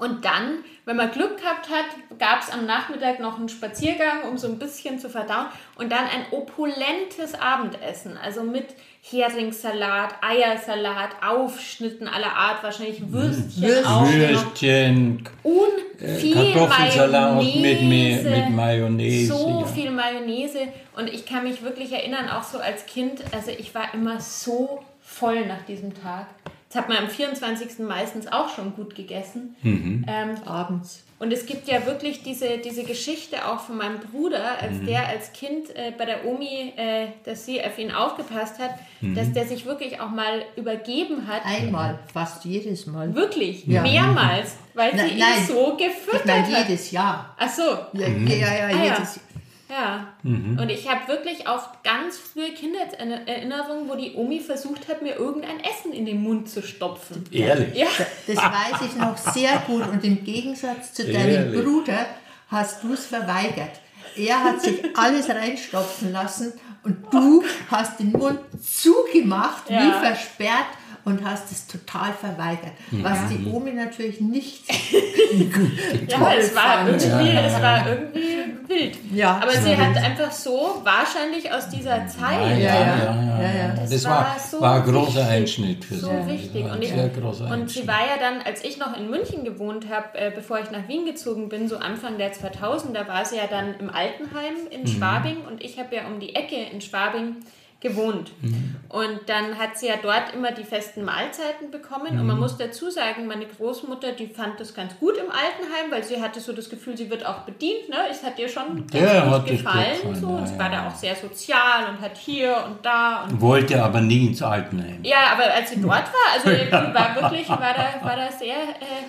[0.00, 4.36] Und dann, wenn man Glück gehabt hat, gab es am Nachmittag noch einen Spaziergang, um
[4.36, 5.46] so ein bisschen zu verdauen.
[5.76, 8.66] Und dann ein opulentes Abendessen, also mit
[9.00, 14.12] Heringssalat, Eiersalat, Aufschnitten aller Art, wahrscheinlich Würstchen, Würstchen auch.
[14.12, 19.26] Würstchen, und äh, viel Kartoffelsalat Mayonnaise, mit, mit Mayonnaise.
[19.26, 19.66] So ja.
[19.66, 20.68] viel Mayonnaise.
[20.96, 24.82] Und ich kann mich wirklich erinnern, auch so als Kind, also ich war immer so
[25.00, 26.26] voll nach diesem Tag.
[26.74, 27.86] Das hat man am 24.
[27.86, 29.54] meistens auch schon gut gegessen.
[29.62, 30.04] Mhm.
[30.08, 31.04] Ähm, Abends.
[31.20, 34.86] Und es gibt ja wirklich diese, diese Geschichte auch von meinem Bruder, als mhm.
[34.86, 39.14] der als Kind äh, bei der Omi, äh, dass sie auf ihn aufgepasst hat, mhm.
[39.14, 41.42] dass der sich wirklich auch mal übergeben hat.
[41.44, 43.14] Einmal, fast jedes Mal.
[43.14, 43.64] Wirklich?
[43.66, 43.80] Ja.
[43.82, 47.36] Mehrmals, weil na, sie ihn nein, so gefüttert ich meine, jedes Jahr.
[47.38, 47.62] Ach so.
[47.92, 49.24] Ja, ja, ja, ah, jedes Jahr.
[49.68, 50.14] Ja.
[50.22, 50.58] Mhm.
[50.58, 55.60] Und ich habe wirklich auch ganz frühe Kindererinnerungen, wo die Omi versucht hat, mir irgendein
[55.60, 57.24] Essen in den Mund zu stopfen.
[57.30, 57.74] Ehrlich?
[57.74, 57.86] Ja.
[58.26, 59.86] Das weiß ich noch sehr gut.
[59.88, 61.64] Und im Gegensatz zu deinem Ehrlich?
[61.64, 62.06] Bruder
[62.48, 63.80] hast du es verweigert.
[64.16, 66.52] Er hat sich alles reinstopfen lassen
[66.84, 69.80] und du hast den Mund zugemacht, ja.
[69.80, 70.66] wie versperrt
[71.04, 72.72] und hast es total verweigert.
[72.90, 73.04] Ja.
[73.04, 74.64] Was die Omi natürlich nicht
[76.08, 77.40] ja, es war, irgendwie, ja.
[77.40, 78.34] es war irgendwie
[78.68, 78.98] wild.
[79.12, 82.58] Ja, Aber sie hat einfach so, wahrscheinlich aus dieser Zeit.
[82.58, 83.42] Ja, ja, ja.
[83.42, 86.00] ja, Das, das, war, war, so war ein großer wichtig, Einschnitt für sie.
[86.00, 86.64] So wichtig.
[86.64, 90.32] Und, ich, und sie war ja dann, als ich noch in München gewohnt habe, äh,
[90.34, 93.90] bevor ich nach Wien gezogen bin, so Anfang der 2000er, war sie ja dann im
[93.90, 94.86] Altenheim in mhm.
[94.86, 97.36] Schwabing und ich habe ja um die Ecke in Schwabing
[97.84, 98.32] gewohnt.
[98.40, 98.76] Mhm.
[98.88, 102.14] Und dann hat sie ja dort immer die festen Mahlzeiten bekommen.
[102.14, 102.20] Mhm.
[102.20, 102.42] Und man mhm.
[102.42, 106.40] muss dazu sagen, meine Großmutter, die fand das ganz gut im Altenheim, weil sie hatte
[106.40, 107.90] so das Gefühl, sie wird auch bedient.
[107.90, 107.96] Ne?
[108.10, 109.98] Es hat ihr schon ja, gut gefallen.
[110.02, 110.28] Gut so.
[110.28, 113.24] Und sie war da auch sehr sozial und hat hier und da.
[113.24, 115.00] Und Wollte aber nie ins Altenheim.
[115.02, 118.56] Ja, aber als sie dort war, also die war wirklich, war da, war da sehr...
[118.56, 119.04] Äh,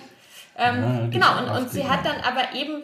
[0.58, 2.82] ähm, genau, und, und sie hat dann aber eben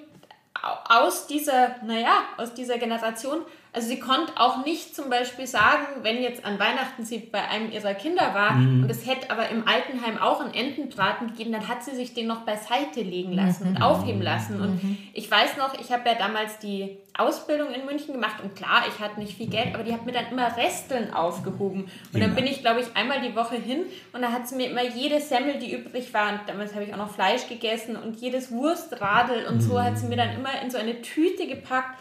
[0.89, 3.43] aus dieser, naja, aus dieser Generation
[3.75, 7.73] also sie konnte auch nicht zum Beispiel sagen, wenn jetzt an Weihnachten sie bei einem
[7.73, 8.83] ihrer Kinder war mhm.
[8.83, 12.27] und es hätte aber im Altenheim auch einen Entenbraten gegeben, dann hat sie sich den
[12.27, 13.77] noch beiseite legen lassen mhm.
[13.77, 14.61] und aufheben lassen.
[14.61, 14.99] Und mhm.
[15.15, 19.03] ich weiß noch, ich habe ja damals die Ausbildung in München gemacht und klar, ich
[19.03, 21.91] hatte nicht viel Geld, aber die hat mir dann immer Resteln aufgehoben.
[22.13, 24.69] Und dann bin ich, glaube ich, einmal die Woche hin und da hat sie mir
[24.71, 28.17] immer jede Semmel, die übrig war, und damals habe ich auch noch Fleisch gegessen und
[28.21, 31.99] jedes Wurstradel und so hat sie mir dann immer in so eine Tüte gepackt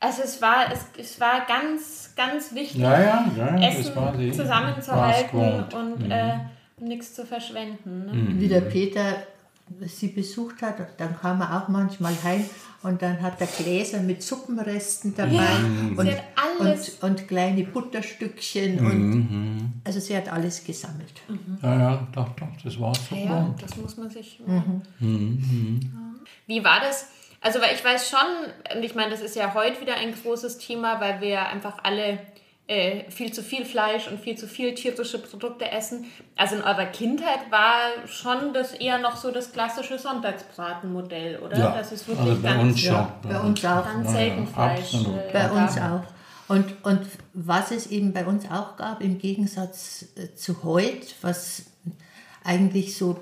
[0.00, 6.04] also es war, es, es war ganz, ganz wichtig, ja, ja, ja, Essen zusammenzuhalten und
[6.04, 6.10] mhm.
[6.10, 6.38] äh,
[6.80, 8.06] nichts zu verschwenden.
[8.06, 8.12] Ne?
[8.12, 8.40] Mhm.
[8.40, 9.16] Wie der Peter
[9.86, 12.44] sie besucht hat, dann kam er auch manchmal heim
[12.82, 15.58] und dann hat er Gläser mit Suppenresten dabei ja,
[15.96, 15.98] und,
[16.60, 18.86] und, und, kleine Butterstückchen mhm.
[18.86, 21.14] und also sie hat alles gesammelt.
[21.26, 21.58] Mhm.
[21.62, 23.16] Ja, ja, doch, doch, das war so.
[23.16, 24.40] Ja, das muss man sich.
[24.46, 24.82] Mhm.
[25.00, 25.80] mhm.
[26.46, 27.08] Wie war das?
[27.40, 30.58] Also, weil ich weiß schon, und ich meine, das ist ja heute wieder ein großes
[30.58, 32.18] Thema, weil wir einfach alle
[32.68, 36.06] äh, viel zu viel Fleisch und viel zu viel tierische Produkte essen.
[36.34, 41.56] Also in eurer Kindheit war schon das eher noch so das klassische Sonntagsbratenmodell, oder?
[41.56, 42.94] Ja, das ist wirklich also bei ganz, uns schon.
[42.94, 43.84] Ja, bei uns auch.
[43.84, 44.80] ganz selten Fleisch.
[44.80, 45.16] absolut.
[45.16, 46.02] äh, Bei uns auch.
[46.48, 51.66] Und, und was es eben bei uns auch gab, im Gegensatz äh, zu heute, was
[52.44, 53.20] eigentlich so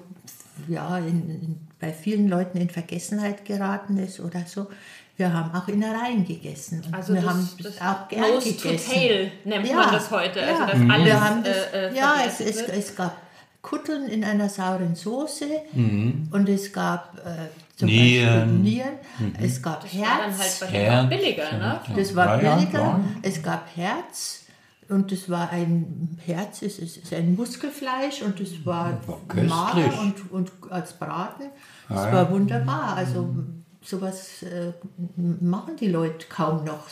[0.69, 4.69] ja, in, in, bei vielen Leuten in Vergessenheit geraten ist oder so,
[5.17, 6.83] wir haben auch Innereien gegessen.
[6.87, 8.79] Und Also wir das, haben das auch gern Nose gegessen.
[8.89, 10.43] to Tail nennt Ja, man das heute.
[10.43, 10.67] Also ja.
[10.67, 10.91] dass Mhm.
[10.91, 13.17] alles Wir haben das, äh, äh, ja, es, es, es gab
[13.63, 16.29] Kutteln in einer sauren Soße Mhm.
[16.33, 18.41] und es gab äh, zum Nieren.
[18.41, 19.33] Beispiel Nieren, Mhm.
[19.43, 21.59] es gab das war dann halt Herz, Herz, billiger, ne?
[21.89, 21.95] ja.
[21.97, 23.01] das war Ja, ja, billiger, klar.
[23.23, 24.41] es gab Herz
[24.89, 29.49] und das war ein Herz, ist, ist, ist ein Muskelfleisch und das war köstlich.
[29.51, 31.45] mager und, und als Braten.
[31.89, 32.13] Das Ah, ja.
[32.15, 32.97] war wunderbar.
[32.97, 33.35] Also
[33.83, 34.73] sowas äh,
[35.17, 36.87] machen die Leute kaum noch.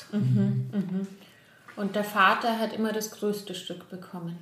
[1.76, 4.36] Und der Vater hat immer das größte Stück bekommen.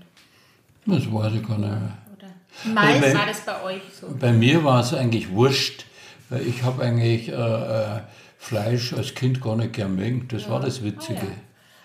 [0.86, 1.70] Das weiß ich gar nicht.
[1.70, 4.08] Oder Meist- Wie war das bei euch so?
[4.18, 5.84] Bei mir war es eigentlich wurscht,
[6.28, 8.00] weil ich habe eigentlich äh, äh,
[8.38, 10.26] Fleisch als Kind gar nicht gern mögen.
[10.28, 11.20] Das war das Witzige.
[11.20, 11.30] Ah, ja.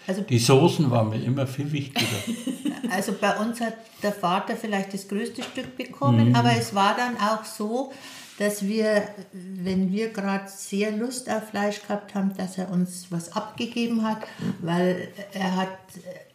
[0.08, 2.06] Also Die Soßen waren mir immer viel wichtiger.
[2.92, 3.74] Also bei uns hat
[4.04, 7.92] der Vater vielleicht das größte Stück bekommen, aber es war dann auch so,
[8.38, 13.34] dass wir, wenn wir gerade sehr Lust auf Fleisch gehabt haben, dass er uns was
[13.34, 14.20] abgegeben hat,
[14.62, 15.78] weil er hat,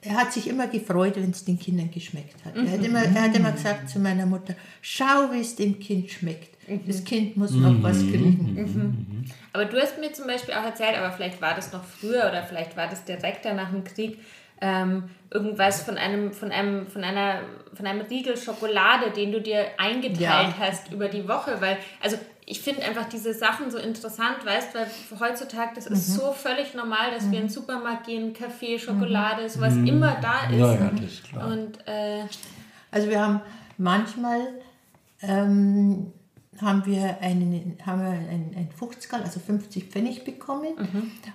[0.00, 2.56] er hat sich immer gefreut, wenn es den Kindern geschmeckt hat.
[2.56, 6.10] Er, hat immer, er hat immer gesagt zu meiner Mutter, schau, wie es dem Kind
[6.10, 6.56] schmeckt.
[6.86, 9.26] Das Kind muss noch was kriegen.
[9.52, 12.44] Aber du hast mir zum Beispiel auch erzählt, aber vielleicht war das noch früher oder
[12.44, 14.18] vielleicht war das direkt nach dem Krieg,
[14.60, 17.40] ähm, irgendwas von einem, von einem, von einer,
[17.74, 20.54] von einem Riegel Schokolade, den du dir eingeteilt Ja.
[20.58, 24.86] hast über die Woche, weil, also ich finde einfach diese Sachen so interessant, weißt, weil
[25.20, 29.76] heutzutage das ist so völlig normal, dass wir in den Supermarkt gehen, Kaffee, Schokolade, sowas
[29.76, 30.58] immer da ist.
[30.58, 31.46] Ja, ja, das ist klar.
[31.46, 32.24] Und äh,
[32.90, 33.40] Also wir haben
[33.78, 34.40] manchmal
[35.22, 36.12] ähm,
[36.60, 40.74] haben wir einen, haben wir ein, ein 50 also 50 Pfennig bekommen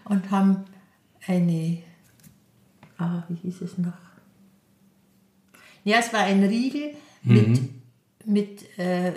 [0.06, 0.66] und haben
[1.28, 1.78] eine,
[2.98, 3.94] ah, wie hieß es noch?
[5.84, 7.62] Ja, es war ein Riegel mit,
[8.26, 9.14] mit äh,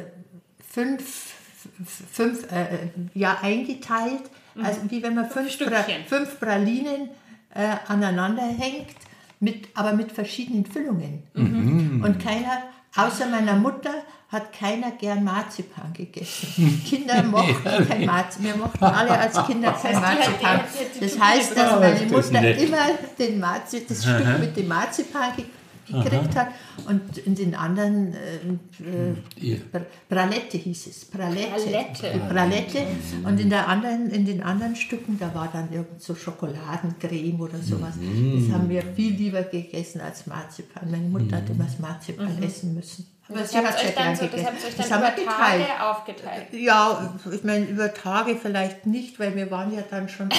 [0.68, 1.32] fünf,
[1.84, 4.30] fünf äh, ja, eingeteilt,
[4.62, 6.04] also wie wenn man fünf, pra, Stückchen.
[6.06, 7.08] fünf Pralinen
[7.54, 8.88] äh, aneinander hängt,
[9.40, 11.22] mit, aber mit verschiedenen Füllungen.
[12.02, 12.64] Und keiner,
[12.96, 16.82] außer meiner Mutter, hat keiner gern Marzipan gegessen.
[16.86, 18.44] Kinder mochten kein Marzipan.
[18.44, 20.60] Wir mochten alle als Kinder kein Marzipan.
[21.00, 22.86] Das heißt, dass Ah, meine Mutter immer
[23.18, 25.44] den Marzi das Stück mit dem Marzipan ge
[25.90, 26.48] gekriegt hat
[26.86, 29.56] und in den anderen äh, äh,
[30.06, 31.06] Pralette hieß es.
[31.06, 32.20] Pralette.
[32.28, 32.86] Pralette.
[33.24, 37.56] Und in, der anderen, in den anderen Stücken, da war dann irgend so Schokoladencreme oder
[37.62, 37.94] sowas.
[37.94, 40.90] Das haben wir viel lieber gegessen als Marzipan.
[40.90, 43.06] Meine Mutter hat immer das Marzipan essen müssen.
[43.28, 45.66] Aber das sie habt euch dann, so, das habt ihr euch Das dann über geteilt.
[45.66, 46.46] Tage aufgeteilt.
[46.52, 50.30] Ja, ich meine, über Tage vielleicht nicht, weil wir waren ja dann schon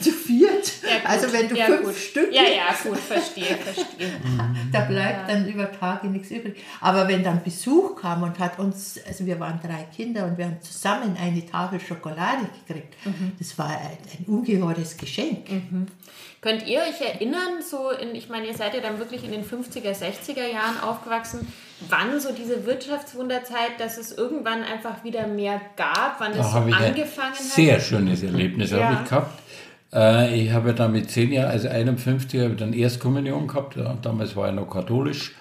[0.00, 0.72] zu, viert.
[0.82, 1.94] Ja, also wenn du ja, fünf gut.
[1.94, 4.12] Stück Ja, ja, gut, verstehe, verstehe.
[4.72, 6.56] da bleibt dann über Tage nichts übrig.
[6.80, 10.46] Aber wenn dann Besuch kam und hat uns, also wir waren drei Kinder und wir
[10.46, 12.94] haben zusammen eine Tafel Schokolade gekriegt,
[13.38, 15.46] das war ein, ein ungeheures Geschenk.
[16.40, 19.44] Könnt ihr euch erinnern, so in, ich meine, ihr seid ja dann wirklich in den
[19.44, 21.52] 50er, 60er Jahren aufgewachsen,
[21.88, 27.34] wann so diese Wirtschaftswunderzeit, dass es irgendwann einfach wieder mehr gab, wann es so angefangen
[27.34, 27.36] hat?
[27.36, 28.84] sehr schönes Erlebnis Ja.
[28.88, 29.42] habe ich gehabt.
[29.92, 33.76] Äh, ich habe ja dann mit zehn Jahren, also 51, habe ich dann Erstkommunion gehabt.
[34.02, 35.34] Damals war ich noch katholisch.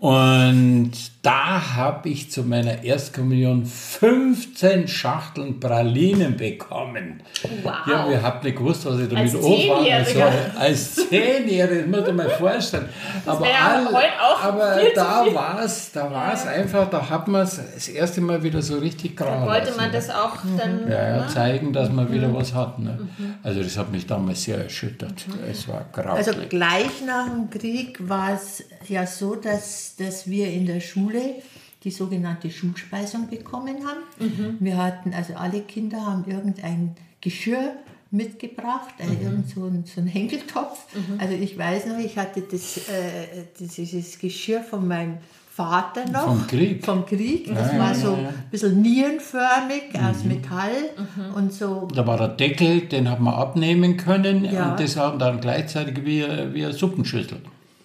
[0.00, 7.22] Und da habe ich zu meiner Erstkommunion 15 Schachteln Pralinen bekommen.
[7.62, 7.72] Wow.
[7.86, 10.32] Ja, wir habt nicht gewusst, was ich damit Als anfangen soll.
[10.58, 12.88] Als Zehnjähriger, das muss ich mir vorstellen.
[13.24, 17.42] aber wäre all- heute auch aber da war es da war's einfach, da hat man
[17.42, 19.46] es das erste Mal wieder so richtig gerade.
[19.46, 20.90] Wollte man das auch dann.
[20.90, 21.26] Ja, ja, ne?
[21.28, 22.78] zeigen, dass man wieder was hat.
[22.78, 22.98] Ne?
[23.42, 25.24] Also das hat mich damals sehr erschüttert.
[25.50, 26.28] Es war grausig.
[26.28, 29.53] Also gleich nach dem Krieg war es ja so, dass,
[29.98, 31.36] dass wir in der Schule
[31.82, 34.56] die sogenannte Schulspeisung bekommen haben.
[34.60, 37.72] Wir hatten, also alle Kinder haben irgendein Geschirr
[38.10, 40.86] mitgebracht, äh, irgend so ein, so ein Henkeltopf.
[41.18, 45.18] Also ich weiß noch, ich hatte das, äh, dieses Geschirr von meinem
[45.50, 46.24] Vater noch.
[46.24, 46.84] Vom Krieg?
[46.84, 47.46] Vom Krieg.
[47.54, 48.28] Das Ja, war so ja, ja.
[48.28, 50.90] ein bisschen nierenförmig aus Metall
[51.36, 55.40] und so da war der Deckel, den hat man abnehmen können und das war dann
[55.40, 57.38] gleichzeitig wie, wie eine Suppenschüssel.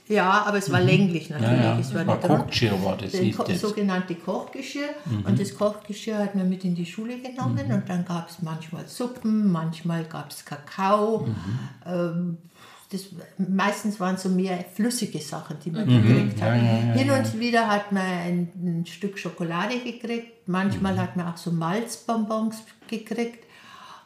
[0.10, 1.60] Ja, aber es war länglich natürlich.
[1.60, 1.80] Ja, ja.
[1.80, 2.20] Es war War.
[2.20, 3.62] Kochgeschirr war das, hieß das.
[3.62, 4.90] sogenannte Kochgeschirr.
[5.24, 7.72] Und das Kochgeschirr hat man mit in die Schule genommen.
[7.72, 11.28] Und dann gab es manchmal Suppen, manchmal gab es Kakao.
[11.86, 12.38] Ähm,
[12.92, 13.06] das,
[13.38, 16.08] meistens waren so mehr flüssige Sachen, die man mhm.
[16.08, 16.56] gekriegt hat.
[16.56, 21.00] Ja, Hin und wieder hat man ein, ein Stück Schokolade gekriegt, manchmal mhm.
[21.00, 23.46] hat man auch so Malzbonbons gekriegt.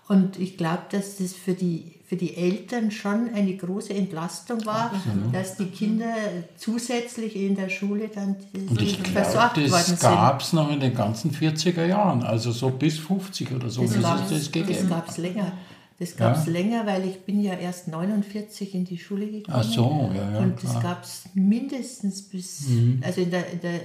[0.08, 4.92] Und ich glaube, dass das für die, für die Eltern schon eine große Entlastung war,
[4.94, 5.34] Absolut.
[5.34, 6.14] dass die Kinder
[6.58, 10.04] zusätzlich in der Schule dann Und ich versorgt glaub, worden sind.
[10.04, 13.84] Das gab es noch in den ganzen 40er Jahren, also so bis 50 oder so.
[13.84, 14.52] Das, das
[14.90, 15.54] gab es länger.
[16.00, 16.52] Das gab es ja.
[16.52, 19.58] länger, weil ich bin ja erst 49 in die Schule gekommen.
[19.58, 20.40] Ach so, ja, ja.
[20.40, 23.02] Und das gab es mindestens bis, mhm.
[23.06, 23.80] also in der, in der,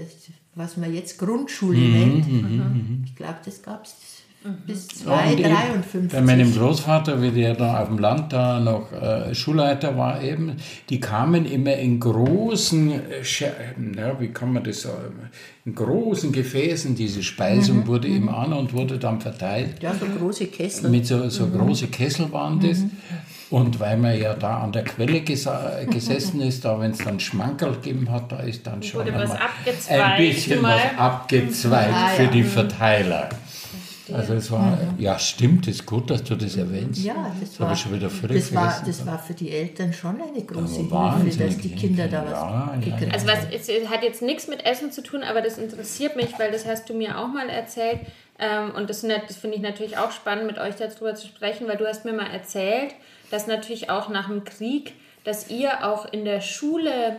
[0.54, 2.32] was man jetzt Grundschule mhm, nennt.
[2.32, 3.02] Mhm, mhm.
[3.04, 3.94] Ich glaube, das gab es
[4.66, 6.12] bis 253.
[6.12, 10.56] Bei meinem Großvater, wie der da auf dem Land da noch äh, Schulleiter war eben,
[10.88, 13.22] die kamen immer in großen, äh,
[13.96, 15.30] ja, wie kann man das sagen,
[15.64, 17.86] in großen Gefäßen, diese Speisung mhm.
[17.88, 18.16] wurde mhm.
[18.16, 19.82] immer an und wurde dann verteilt.
[19.82, 20.88] Ja, so große Kessel.
[20.88, 21.58] Mit so, so mhm.
[21.58, 22.78] große Kessel waren das.
[22.78, 22.90] Mhm.
[23.50, 27.72] Und weil man ja da an der Quelle gesessen ist, da wenn es dann Schmankerl
[27.72, 30.76] gegeben hat, da ist dann schon ein bisschen mal.
[30.76, 32.30] was abgezweigt ah, für ja.
[32.30, 33.30] die Verteiler.
[34.12, 34.94] Also es war, mhm.
[34.98, 37.02] ja stimmt, ist gut, dass du das erwähnst.
[37.02, 40.42] Ja, das, das war, schon wieder das war, das war für die Eltern schon eine
[40.44, 43.12] große Hilfe, dass die Kinder da was ja, gekriegt haben.
[43.12, 46.50] Also was, es hat jetzt nichts mit Essen zu tun, aber das interessiert mich, weil
[46.52, 48.00] das hast du mir auch mal erzählt.
[48.38, 51.76] Ähm, und das, das finde ich natürlich auch spannend, mit euch darüber zu sprechen, weil
[51.76, 52.94] du hast mir mal erzählt,
[53.30, 54.94] dass natürlich auch nach dem Krieg,
[55.24, 57.18] dass ihr auch in der Schule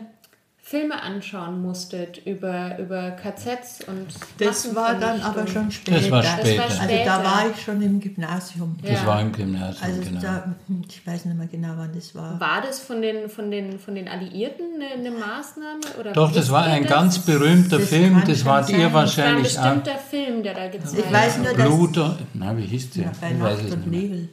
[0.69, 4.05] Filme anschauen musstet über, über KZs und
[4.37, 5.99] Das war dann aber schon später.
[5.99, 6.63] Das war später.
[6.63, 7.11] Das war später.
[7.11, 8.77] Also da war ich schon im Gymnasium.
[8.83, 9.07] Das ja.
[9.07, 10.21] war im Gymnasium, also genau.
[10.21, 10.55] Da,
[10.87, 12.39] ich weiß nicht mehr genau, wann das war.
[12.39, 15.81] War das von den, von den, von den Alliierten eine, eine Maßnahme?
[15.99, 16.91] Oder Doch, das war ein das?
[16.91, 18.21] ganz berühmter das Film.
[18.27, 19.63] Das war ihr wahrscheinlich auch.
[19.63, 21.03] Das war ein bestimmter Film, der da gezeigt.
[21.03, 21.65] Ich weiß nur, dass...
[21.65, 23.05] Blut, na, wie hieß der?
[23.05, 24.29] Ja, bei Nacht und Nebel.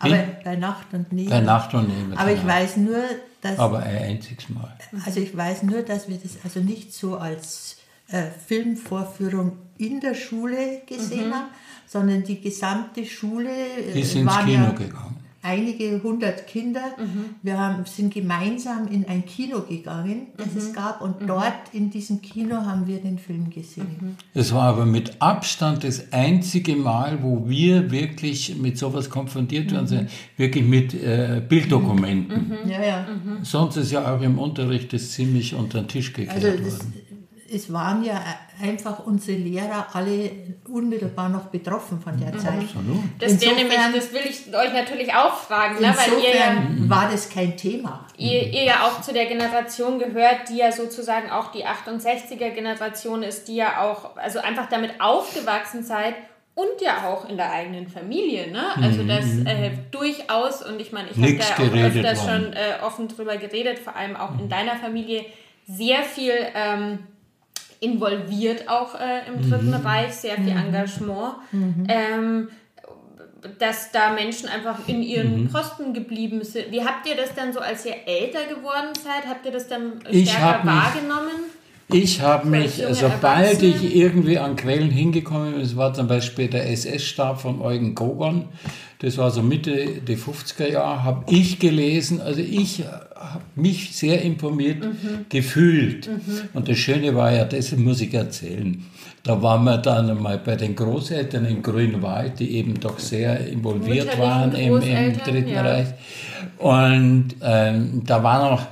[0.00, 1.30] Aber bei Nacht und Nebel.
[1.30, 2.18] Bei Nacht und Nebel.
[2.18, 2.52] Aber ich genau.
[2.52, 2.98] weiß nur.
[3.56, 4.76] Aber ein einziges Mal.
[5.04, 7.76] Also ich weiß nur, dass wir das also nicht so als
[8.08, 11.34] äh, Filmvorführung in der Schule gesehen mhm.
[11.34, 11.48] haben,
[11.86, 13.50] sondern die gesamte Schule.
[13.50, 16.82] Äh, ist ins Kino ja, gegangen einige hundert Kinder.
[16.98, 17.36] Mhm.
[17.42, 20.58] Wir haben, sind gemeinsam in ein Kino gegangen, das mhm.
[20.58, 21.26] es gab, und mhm.
[21.26, 24.16] dort in diesem Kino haben wir den Film gesehen.
[24.34, 29.86] Das war aber mit Abstand das einzige Mal, wo wir wirklich mit sowas konfrontiert worden
[29.86, 32.48] sind, wirklich mit äh, Bilddokumenten.
[32.48, 32.70] Mhm.
[32.70, 33.06] Ja, ja.
[33.42, 37.07] Sonst ist ja auch im Unterricht das ziemlich unter den Tisch gekehrt also das, worden
[37.50, 38.22] es waren ja
[38.62, 40.30] einfach unsere Lehrer alle
[40.68, 42.38] unmittelbar noch betroffen von der mhm.
[42.38, 42.60] Zeit.
[42.60, 43.04] Absolut.
[43.18, 45.80] Das, insofern, nämlich, das will ich euch natürlich auch fragen.
[45.80, 45.94] Ne?
[45.96, 46.56] Weil ihr ja,
[46.88, 48.06] war das kein Thema.
[48.16, 53.22] Ihr, ihr ja auch zu der Generation gehört, die ja sozusagen auch die 68er Generation
[53.22, 56.14] ist, die ja auch, also einfach damit aufgewachsen seid
[56.54, 58.50] und ja auch in der eigenen Familie.
[58.50, 58.64] Ne?
[58.82, 59.46] Also das mhm.
[59.46, 63.78] äh, durchaus, und ich meine, ich habe da auch öfters schon äh, offen drüber geredet,
[63.78, 65.24] vor allem auch in deiner Familie,
[65.66, 66.34] sehr viel...
[66.54, 66.98] Ähm,
[67.80, 69.86] involviert auch äh, im Dritten mhm.
[69.86, 70.66] Reich, sehr viel mhm.
[70.66, 71.34] Engagement.
[71.52, 71.86] Mhm.
[71.88, 72.48] Ähm,
[73.58, 75.48] dass da Menschen einfach in ihren mhm.
[75.48, 76.72] Posten geblieben sind.
[76.72, 80.00] Wie habt ihr das dann so, als ihr älter geworden seid, habt ihr das dann
[80.00, 81.44] stärker wahrgenommen?
[81.90, 86.70] Ich habe mich, sobald ich irgendwie an Quellen hingekommen bin, es war zum Beispiel der
[86.70, 88.44] SS-Stab von Eugen Kogon,
[88.98, 94.20] das war so Mitte der 50er Jahre, habe ich gelesen, also ich habe mich sehr
[94.20, 95.26] informiert mhm.
[95.30, 96.08] gefühlt.
[96.08, 96.40] Mhm.
[96.52, 98.84] Und das Schöne war ja, das muss ich erzählen,
[99.22, 104.18] da waren wir dann mal bei den Großeltern im Grünwald, die eben doch sehr involviert
[104.18, 105.62] waren im, im Dritten ja.
[105.62, 105.88] Reich.
[106.58, 108.66] Und ähm, da war noch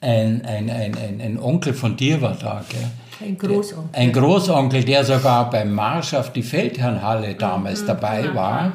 [0.00, 2.90] ein, ein, ein, ein, ein Onkel von dir war da, gell?
[3.22, 4.00] Ein Großonkel.
[4.00, 8.72] Ein Großonkel, der sogar beim Marsch auf die Feldherrnhalle damals mhm, dabei ja, war.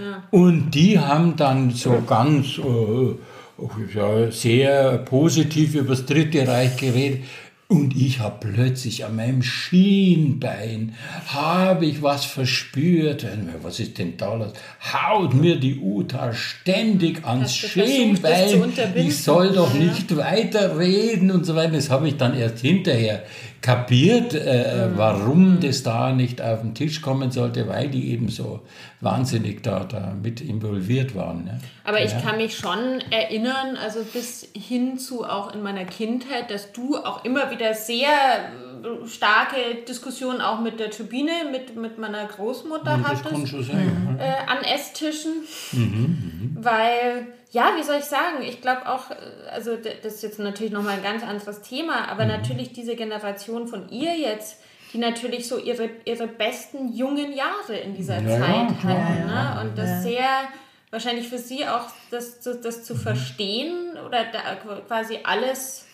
[0.00, 0.22] Ja.
[0.30, 7.24] Und die haben dann so ganz äh, ja, sehr positiv über das Dritte Reich geredet.
[7.70, 10.94] Und ich habe plötzlich an meinem Schienbein,
[11.26, 13.26] habe ich was verspürt.
[13.60, 14.54] Was ist denn da los?
[14.90, 18.72] Haut mir die Uta ständig ans Schienbein.
[18.94, 21.72] Ich soll doch nicht weiterreden und so weiter.
[21.72, 23.24] Das habe ich dann erst hinterher
[23.60, 24.96] kapiert, äh, mhm.
[24.96, 28.60] warum das da nicht auf den Tisch kommen sollte, weil die eben so
[29.00, 31.44] wahnsinnig da, da mit involviert waren.
[31.44, 31.60] Ne?
[31.84, 32.06] Aber ja.
[32.06, 36.96] ich kann mich schon erinnern, also bis hin zu auch in meiner Kindheit, dass du
[36.96, 39.56] auch immer wieder sehr äh, starke
[39.88, 43.66] Diskussionen auch mit der Turbine, mit, mit meiner Großmutter mhm, hattest.
[43.66, 45.32] Sein, äh, an Esstischen.
[45.72, 46.64] Mhm, mh.
[46.64, 48.42] Weil ja, wie soll ich sagen?
[48.42, 49.14] Ich glaube auch, äh,
[49.50, 52.30] also das ist jetzt natürlich nochmal ein ganz anderes Thema, aber mhm.
[52.30, 54.58] natürlich diese Generation von ihr jetzt,
[54.92, 59.28] die natürlich so ihre, ihre besten jungen Jahre in dieser ja, Zeit hatten.
[59.28, 59.60] Ja, ne?
[59.60, 60.48] Und das sehr
[60.90, 64.54] wahrscheinlich für Sie auch das, das, das zu verstehen oder da
[64.86, 65.84] quasi alles,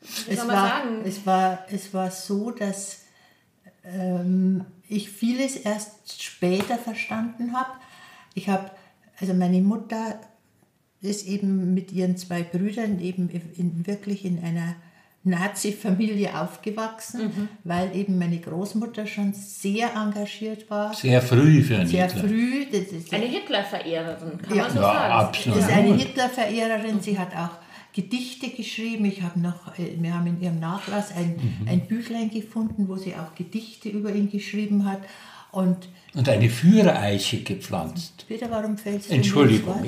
[0.00, 1.02] wie es soll man war, sagen?
[1.04, 3.02] Es war, es war so, dass
[3.84, 7.72] ähm, ich vieles erst später verstanden habe.
[8.34, 8.70] Ich habe,
[9.20, 10.18] also meine Mutter
[11.02, 14.76] ist eben mit ihren zwei Brüdern eben in, wirklich in einer
[15.26, 17.48] Nazi-Familie aufgewachsen, mhm.
[17.64, 20.94] weil eben meine Großmutter schon sehr engagiert war.
[20.94, 22.28] Sehr früh für einen Sehr Hitler.
[22.28, 22.66] früh.
[22.70, 25.12] Das ist eine Hitler-Verehrerin, kann ja, man so ja, sagen.
[25.12, 25.58] Absolut.
[25.58, 27.00] Das ist eine Hitler-Verehrerin.
[27.00, 27.58] Sie hat auch
[27.92, 29.04] Gedichte geschrieben.
[29.06, 31.68] Ich habe noch, äh, wir haben in ihrem Nachlass ein, mhm.
[31.68, 35.00] ein Büchlein gefunden, wo sie auch Gedichte über ihn geschrieben hat.
[35.56, 38.26] Und, und eine Führereiche gepflanzt.
[38.28, 39.82] Bitte, warum fällt es Entschuldigung,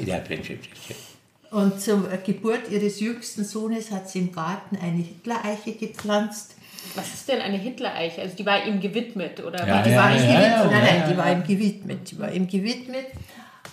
[1.50, 6.54] und zur Geburt ihres jüngsten Sohnes hat sie im Garten eine Hitlereiche gepflanzt.
[6.94, 8.22] Was ist denn eine Hitlereiche?
[8.22, 9.66] Also die war ihm gewidmet, oder?
[9.66, 10.40] Ja, die ja, war ja, gewidmet.
[10.40, 12.10] Ja, nein, nein, die war ihm gewidmet.
[12.10, 13.06] Die war ihm gewidmet.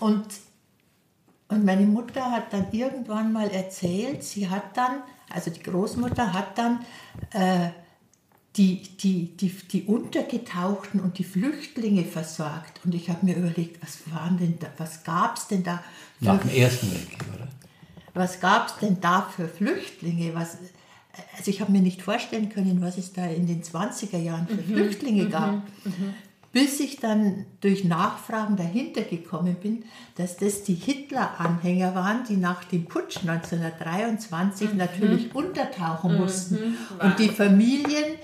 [0.02, 0.26] Und,
[1.48, 6.58] und meine Mutter hat dann irgendwann mal erzählt, sie hat dann, also die Großmutter hat
[6.58, 6.80] dann
[7.32, 7.70] äh,
[8.58, 12.80] die, die, die, die Untergetauchten und die Flüchtlinge versorgt.
[12.86, 15.84] Und ich habe mir überlegt, was waren denn da, was gab es denn da?
[16.22, 17.50] Nach dem Ersten Weltkrieg, oder?
[18.16, 20.34] was gab es denn da für Flüchtlinge?
[20.34, 20.58] Was,
[21.38, 24.56] also ich habe mir nicht vorstellen können, was es da in den 20er Jahren für
[24.56, 24.74] mhm.
[24.74, 25.32] Flüchtlinge mhm.
[25.32, 25.54] gab.
[25.84, 26.14] Mhm.
[26.54, 29.84] Bis ich dann durch Nachfragen dahinter gekommen bin,
[30.16, 34.78] dass das die Hitler-Anhänger waren, die nach dem Putsch 1923 mhm.
[34.78, 36.22] natürlich untertauchen mhm.
[36.22, 36.78] mussten.
[37.04, 38.16] Und die Familien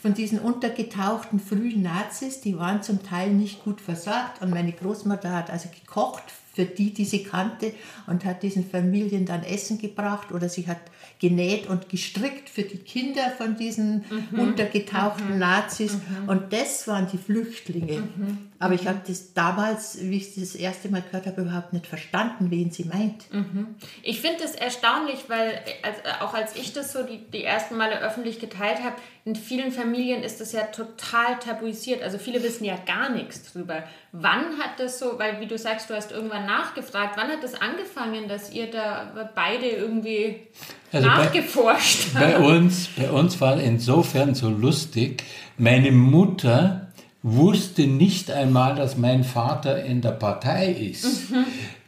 [0.00, 4.40] von diesen untergetauchten frühen Nazis, die waren zum Teil nicht gut versorgt.
[4.40, 6.22] Und meine Großmutter hat also gekocht
[6.54, 7.72] für die, die sie kannte
[8.06, 10.80] und hat diesen Familien dann Essen gebracht oder sie hat
[11.18, 14.38] genäht und gestrickt für die Kinder von diesen mhm.
[14.38, 15.38] untergetauchten mhm.
[15.38, 16.28] Nazis mhm.
[16.28, 18.00] und das waren die Flüchtlinge.
[18.00, 18.48] Mhm.
[18.60, 22.50] Aber ich habe das damals, wie ich das erste Mal gehört habe, überhaupt nicht verstanden,
[22.50, 23.32] wen sie meint.
[23.32, 23.76] Mhm.
[24.02, 28.00] Ich finde das erstaunlich, weil also auch als ich das so die, die ersten Male
[28.00, 32.02] öffentlich geteilt habe, in vielen Familien ist das ja total tabuisiert.
[32.02, 33.84] Also viele wissen ja gar nichts drüber.
[34.12, 37.54] Wann hat das so, weil wie du sagst, du hast irgendwann nachgefragt, wann hat das
[37.60, 40.46] angefangen, dass ihr da beide irgendwie
[40.92, 42.20] also nachgeforscht bei?
[42.32, 45.22] Bei uns, bei uns war insofern so lustig,
[45.56, 46.88] meine Mutter
[47.22, 51.30] wusste nicht einmal, dass mein Vater in der Partei ist.
[51.30, 51.44] Mhm.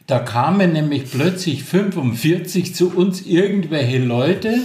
[0.07, 4.59] Da kamen nämlich plötzlich 45 zu uns irgendwelche Leute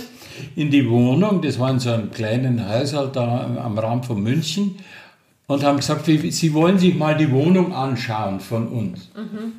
[0.55, 4.77] in die Wohnung, das war in so einem kleinen Haushalt da am Rand von München,
[5.47, 9.11] und haben gesagt, sie wollen sich mal die Wohnung anschauen von uns.
[9.15, 9.53] Mhm.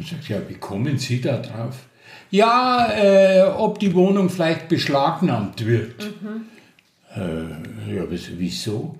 [0.00, 1.76] Ich sagte, ja, wie kommen Sie da drauf?
[2.32, 6.02] Ja, äh, ob die Wohnung vielleicht beschlagnahmt wird.
[6.02, 6.46] Mhm.
[7.14, 8.96] Äh, ja, wieso?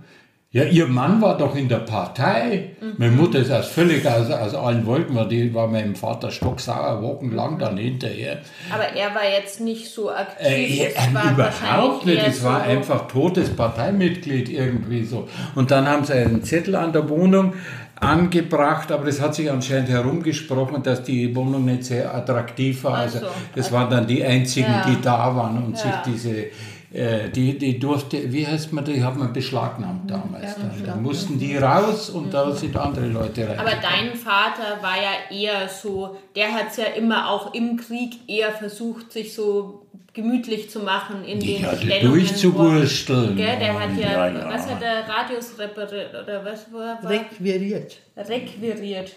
[0.51, 2.73] Ja, ihr Mann war doch in der Partei.
[2.79, 2.95] Mhm.
[2.99, 7.01] Meine Mutter ist erst völlig aus, aus allen Wolken, weil die war meinem Vater stocksauer
[7.01, 8.41] wochenlang dann hinterher.
[8.71, 10.47] Aber er war jetzt nicht so aktiv.
[10.47, 12.23] Äh, äh, überhaupt nicht.
[12.23, 15.27] Es war so einfach totes Parteimitglied irgendwie so.
[15.55, 17.55] Und dann haben sie einen Zettel an der Wohnung
[18.03, 22.99] angebracht, aber das hat sich anscheinend herumgesprochen, dass die Wohnung nicht sehr attraktiv war.
[22.99, 23.21] Also,
[23.55, 24.85] das also, waren dann die einzigen, ja.
[24.89, 25.83] die da waren und ja.
[25.83, 26.47] sich diese
[26.93, 30.45] äh, die, die durfte, wie heißt man, die hat man beschlagnahmt damals.
[30.45, 32.31] Ja, dann, dann mussten die raus und mhm.
[32.31, 33.59] da sind andere Leute rein.
[33.59, 38.29] Aber dein Vater war ja eher so, der hat es ja immer auch im Krieg
[38.29, 42.13] eher versucht, sich so gemütlich zu machen in den ja, Stellungen.
[42.13, 43.37] durchzuwursteln.
[43.37, 46.99] Gell, der hat ja, ja, was hat der Radius repariert oder was war?
[47.09, 47.97] Requiriert.
[48.17, 49.13] Requiriert.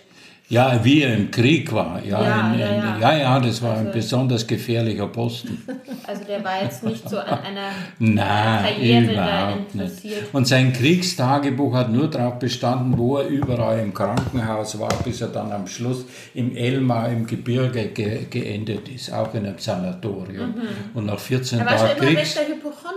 [0.48, 2.04] Ja, wie er im Krieg war.
[2.06, 3.18] Ja, ja, in, in, ja, ja.
[3.18, 5.64] ja, das war also, ein besonders gefährlicher Posten.
[6.08, 10.22] Also der war jetzt nicht so an einer Nein, Karriere da interessiert.
[10.22, 10.34] Nicht.
[10.36, 15.30] Und sein Kriegstagebuch hat nur darauf bestanden, wo er überall im Krankenhaus war, bis er
[15.30, 20.50] dann am Schluss im Elmar im Gebirge ge geendet ist, auch in einem Sanatorium.
[20.50, 20.62] Mhm.
[20.94, 22.00] Und nach 14 Tagen.
[22.00, 22.38] Kriegs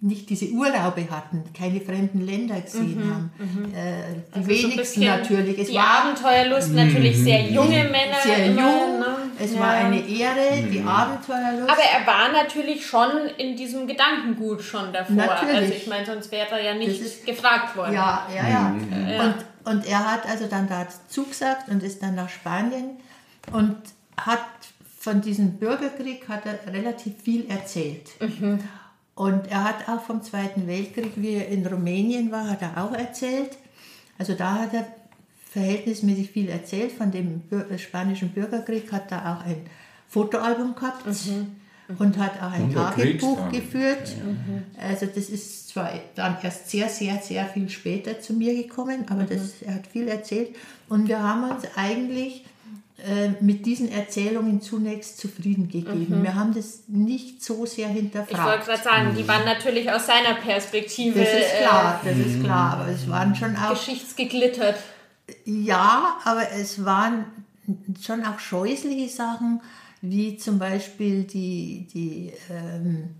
[0.00, 3.30] nicht diese Urlaube hatten, keine fremden Länder gesehen mhm, haben.
[3.38, 3.74] Mhm.
[3.74, 4.02] Äh,
[4.34, 5.58] die also wenigsten so natürlich.
[5.58, 7.54] Es die war, Abenteuerlust natürlich sehr mhm.
[7.54, 8.16] junge Männer.
[8.22, 8.98] Sehr immer, jung.
[8.98, 9.16] Ne?
[9.38, 9.60] Es ja.
[9.60, 10.88] war eine Ehre, die mhm.
[10.88, 11.70] Abenteuerlust.
[11.70, 15.14] Aber er war natürlich schon in diesem Gedankengut schon davor.
[15.14, 15.54] Natürlich.
[15.54, 17.92] Also ich meine, sonst wäre er ja nicht ist, gefragt worden.
[17.92, 18.60] Ja, ja, ja.
[18.70, 19.08] Mhm.
[19.08, 19.22] ja.
[19.22, 19.34] Und,
[19.72, 22.96] und er hat also dann da zugesagt und ist dann nach Spanien
[23.52, 23.76] und
[24.16, 24.40] hat
[24.98, 28.10] von diesem Bürgerkrieg hat er relativ viel erzählt.
[28.20, 28.58] Mhm.
[29.14, 32.92] Und er hat auch vom Zweiten Weltkrieg, wie er in Rumänien war, hat er auch
[32.92, 33.56] erzählt.
[34.18, 34.86] Also da hat er
[35.50, 36.92] verhältnismäßig viel erzählt.
[36.92, 37.42] Von dem
[37.78, 39.66] spanischen Bürgerkrieg hat er auch ein
[40.08, 41.06] Fotoalbum gehabt.
[41.06, 41.56] Mhm.
[41.98, 44.08] Und hat auch ein Tagebuch geführt.
[44.08, 44.88] Ja.
[44.90, 49.22] Also das ist zwar dann erst sehr, sehr, sehr viel später zu mir gekommen, aber
[49.22, 49.28] mhm.
[49.30, 50.54] das, er hat viel erzählt.
[50.90, 52.44] Und wir haben uns eigentlich
[52.98, 56.18] äh, mit diesen Erzählungen zunächst zufrieden gegeben.
[56.18, 56.22] Mhm.
[56.24, 58.32] Wir haben das nicht so sehr hinterfragt.
[58.32, 61.20] Ich wollte gerade sagen, die waren natürlich aus seiner Perspektive.
[61.20, 63.70] Das ist klar, äh, das ist klar, aber es waren schon auch.
[63.70, 64.80] Geschichtsgeglittert.
[65.44, 67.26] Ja, aber es waren
[68.04, 69.60] schon auch scheußliche Sachen,
[70.02, 73.10] wie zum Beispiel die, die ähm,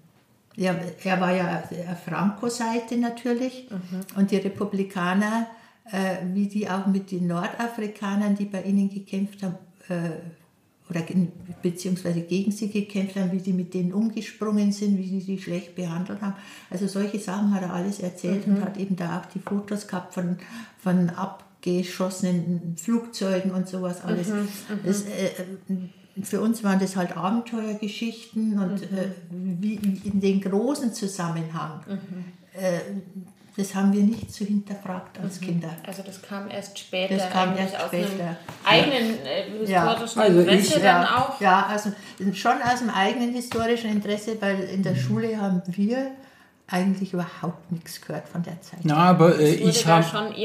[0.57, 0.74] ja,
[1.05, 4.01] er war ja der Franco-Seite natürlich mhm.
[4.18, 5.47] und die Republikaner,
[5.85, 9.55] äh, wie die auch mit den Nordafrikanern, die bei ihnen gekämpft haben,
[10.91, 11.03] oder
[11.62, 15.74] beziehungsweise gegen sie gekämpft haben, wie sie mit denen umgesprungen sind, wie sie sie schlecht
[15.74, 16.34] behandelt haben.
[16.70, 18.57] Also solche Sachen hat er alles erzählt mhm.
[18.57, 20.39] und hat eben da auch die Fotos gehabt von,
[20.78, 24.28] von abgeschossenen Flugzeugen und sowas alles.
[24.28, 24.36] Mhm.
[24.36, 24.49] Mhm.
[24.84, 28.99] Das, äh, für uns waren das halt Abenteuergeschichten und mhm.
[28.99, 29.11] äh,
[29.61, 29.74] wie
[30.05, 31.80] in den großen Zusammenhang.
[31.86, 32.24] Mhm.
[32.55, 32.80] Äh,
[33.59, 35.46] das haben wir nicht so hinterfragt als mhm.
[35.46, 35.70] Kinder.
[35.84, 37.16] Also das kam erst später.
[37.16, 38.36] Das kam erst später.
[38.64, 40.24] eigenen äh, historischen ja.
[40.24, 41.40] also Interesse ich, dann ja, auch?
[41.40, 41.90] Ja, also
[42.34, 44.98] schon aus dem eigenen historischen Interesse, weil in der mhm.
[44.98, 46.12] Schule haben wir
[46.68, 48.80] eigentlich überhaupt nichts gehört von der Zeit.
[48.84, 50.04] Na, aber äh, ich habe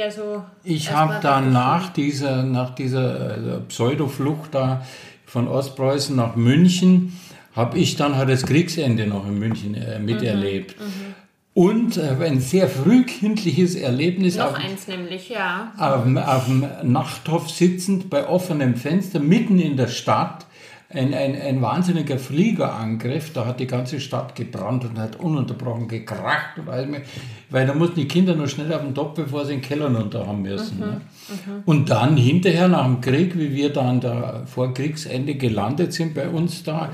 [0.10, 4.84] so ich habe dann nach dieser, nach dieser äh, Pseudo-Flucht da
[5.28, 7.20] von Ostpreußen nach München,
[7.56, 10.80] habe ich dann halt das Kriegsende noch in München äh, miterlebt.
[10.80, 11.23] Mhm, mhm.
[11.54, 14.38] Und äh, ein sehr frühkindliches Erlebnis.
[14.38, 15.72] Noch auf, eins nämlich, ja.
[15.78, 20.48] Auf, auf dem Nachthof sitzend bei offenem Fenster, mitten in der Stadt.
[20.90, 26.58] Ein, ein, ein wahnsinniger Fliegerangriff, da hat die ganze Stadt gebrannt und hat ununterbrochen gekracht
[26.68, 27.02] mehr,
[27.50, 30.28] weil da mussten die Kinder noch schnell auf den Topf, bevor sie den Keller runter
[30.28, 30.78] haben müssen.
[30.78, 31.02] Mhm, ne?
[31.30, 31.64] mhm.
[31.66, 36.30] Und dann hinterher nach dem Krieg, wie wir dann da vor Kriegsende gelandet sind bei
[36.30, 36.92] uns da,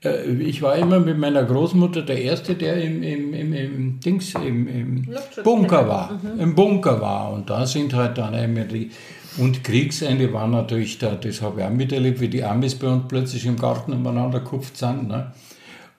[0.00, 4.68] ich war immer mit meiner Großmutter der Erste, der im, im, im, im Dings, im,
[4.68, 5.08] im
[5.42, 6.20] Bunker war.
[6.22, 6.40] Mhm.
[6.40, 7.32] Im Bunker war.
[7.32, 8.90] Und da sind halt dann immer die.
[9.38, 13.04] Und Kriegsende war natürlich da, das habe ich auch miterlebt, wie die Amis bei uns
[13.08, 15.08] plötzlich im Garten umeinander gekupft sind.
[15.08, 15.32] Ne?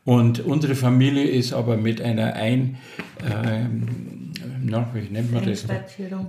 [0.05, 2.77] Und unsere Familie ist aber mit einer Ein,
[3.23, 4.18] ähm,
[4.63, 5.65] na, wie nennt man das?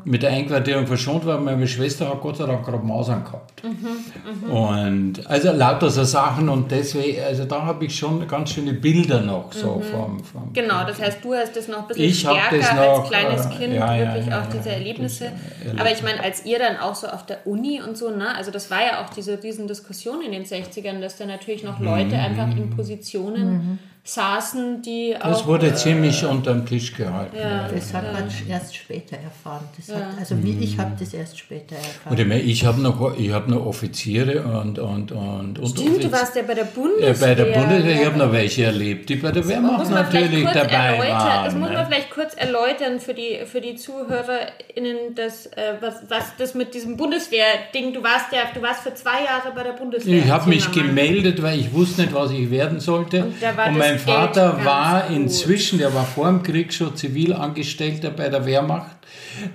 [0.04, 1.44] Mit der Einquartierung verschont worden.
[1.44, 3.62] Meine Schwester hat Gott sei Dank gerade Masern gehabt.
[3.64, 4.52] Mhm, mh.
[4.52, 9.20] Und also lauter so Sachen und deswegen, also da habe ich schon ganz schöne Bilder
[9.20, 9.82] noch so mhm.
[9.82, 13.00] vom, vom, Genau, das heißt, du hast das noch ein bisschen ich stärker das noch,
[13.00, 15.32] als kleines äh, Kind, ja, wirklich ja, ja, auch diese Erlebnisse.
[15.76, 18.50] Aber ich meine, als ihr dann auch so auf der Uni und so, ne, also
[18.50, 22.16] das war ja auch diese riesen Diskussion in den 60ern, dass da natürlich noch Leute
[22.16, 22.20] mhm.
[22.20, 25.28] einfach in Positionen mhm saßen, die auch.
[25.28, 27.36] Das wurde äh, ziemlich unterm Tisch gehalten.
[27.36, 29.64] Ja, das hat man erst später erfahren.
[29.76, 32.18] Das hat, also wie ich habe das erst später erfahren.
[32.18, 35.58] Und ich, habe noch, hab noch Offiziere und und und.
[35.58, 37.08] und Stimmt, du warst ja bei der Bundeswehr.
[37.08, 40.98] Ja, bei der Bundeswehr, ich habe noch welche erlebt, die bei der Wehrmacht natürlich dabei
[40.98, 41.44] waren.
[41.44, 41.86] Das muss man ne?
[41.86, 46.96] vielleicht kurz erläutern für die, für die ZuhörerInnen, dass, äh, was, was das mit diesem
[46.96, 50.18] Bundeswehr-Ding, du warst ja, du warst für zwei Jahre bei der Bundeswehr.
[50.18, 53.24] Ich habe mich gemeldet, weil ich wusste nicht, was ich werden sollte.
[53.24, 58.10] Und, da war und mein Vater war inzwischen, der war vor dem Krieg schon Zivilangestellter
[58.10, 58.96] bei der Wehrmacht.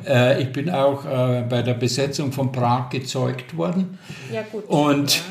[0.07, 3.97] Äh, ich bin auch äh, bei der Besetzung von Prag gezeugt worden.
[4.31, 4.65] Ja, gut.
[4.67, 5.21] Und ja.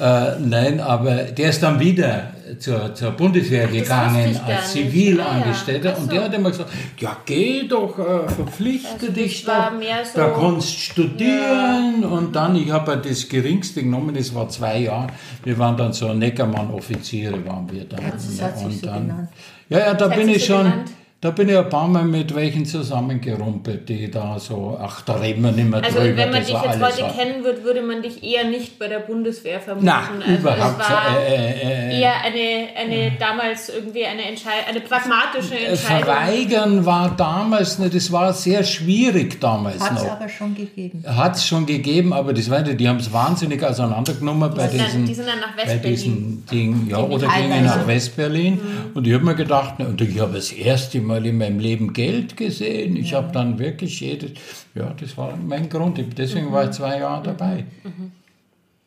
[0.00, 5.90] Äh, nein, aber der ist dann wieder zur, zur Bundeswehr Ach, gegangen als Zivilangestellter.
[5.90, 5.98] Ah, ja.
[5.98, 9.72] Und der hat immer gesagt, ja geh doch, äh, verpflichte also dich doch,
[10.12, 12.00] so da kannst studieren.
[12.00, 12.08] Ja.
[12.08, 15.08] Und dann, ich habe das geringste genommen, das war zwei Jahre.
[15.44, 18.00] Wir waren dann so Neckermann-Offiziere, waren wir dann.
[18.10, 19.28] Das hat sich und so dann,
[19.68, 20.64] Ja, ja, da bin ich schon...
[20.64, 20.90] Genannt?
[21.22, 25.42] Da bin ich ein paar Mal mit welchen zusammengerumpelt, die da so, ach, da reden
[25.42, 26.08] wir nicht mehr also, drüber.
[26.08, 29.00] Also wenn man dich jetzt heute kennen würde, würde man dich eher nicht bei der
[29.00, 29.84] Bundeswehr vermuten.
[29.84, 30.80] Nein, also überhaupt.
[30.80, 35.66] Es war äh, äh, äh, eher eine, eine damals irgendwie eine, Entscheid eine pragmatische äh,
[35.66, 36.04] Entscheidung.
[36.04, 40.10] Verweigern war damals, nicht, das war sehr schwierig damals Hat's noch.
[40.12, 41.04] Hat es aber schon gegeben.
[41.06, 45.14] Hat es schon gegeben, aber das war, die haben es wahnsinnig auseinandergenommen bei diesen, die
[45.14, 48.54] sind dann nach bei diesen Dingen, ja, oder gingen nach Westberlin.
[48.54, 48.90] Mhm.
[48.94, 51.92] Und ich habe mir gedacht, und ich habe das erste Mal Mal in meinem Leben
[51.92, 52.96] Geld gesehen.
[52.96, 53.18] Ich ja.
[53.18, 54.32] habe dann wirklich jedes,
[54.74, 56.00] ja, das war mein Grund.
[56.16, 56.52] Deswegen mhm.
[56.52, 57.66] war ich zwei Jahre dabei.
[57.84, 58.12] Mhm.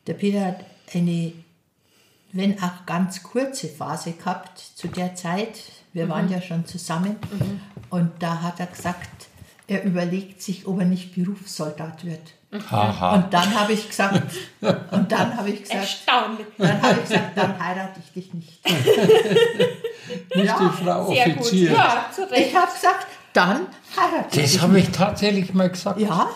[0.08, 1.34] Der Peter hat eine,
[2.32, 5.60] wenn auch ganz kurze Phase gehabt zu der Zeit.
[5.94, 6.10] Wir mhm.
[6.10, 7.18] waren ja schon zusammen.
[7.32, 7.60] Mhm.
[7.90, 9.28] Und da hat er gesagt,
[9.68, 12.34] er überlegt sich, ob er nicht Berufssoldat wird.
[12.72, 13.16] Aha.
[13.16, 14.22] Und dann habe ich gesagt,
[14.92, 16.48] und dann habe ich gesagt, Erstaunlich.
[16.58, 18.66] dann habe ich gesagt, dann heirate ich dich nicht.
[20.36, 21.72] nicht ja, die Frau Offizier.
[21.72, 26.00] Ja, ich habe gesagt, dann heirate Das habe ich tatsächlich mal gesagt.
[26.00, 26.30] Ja.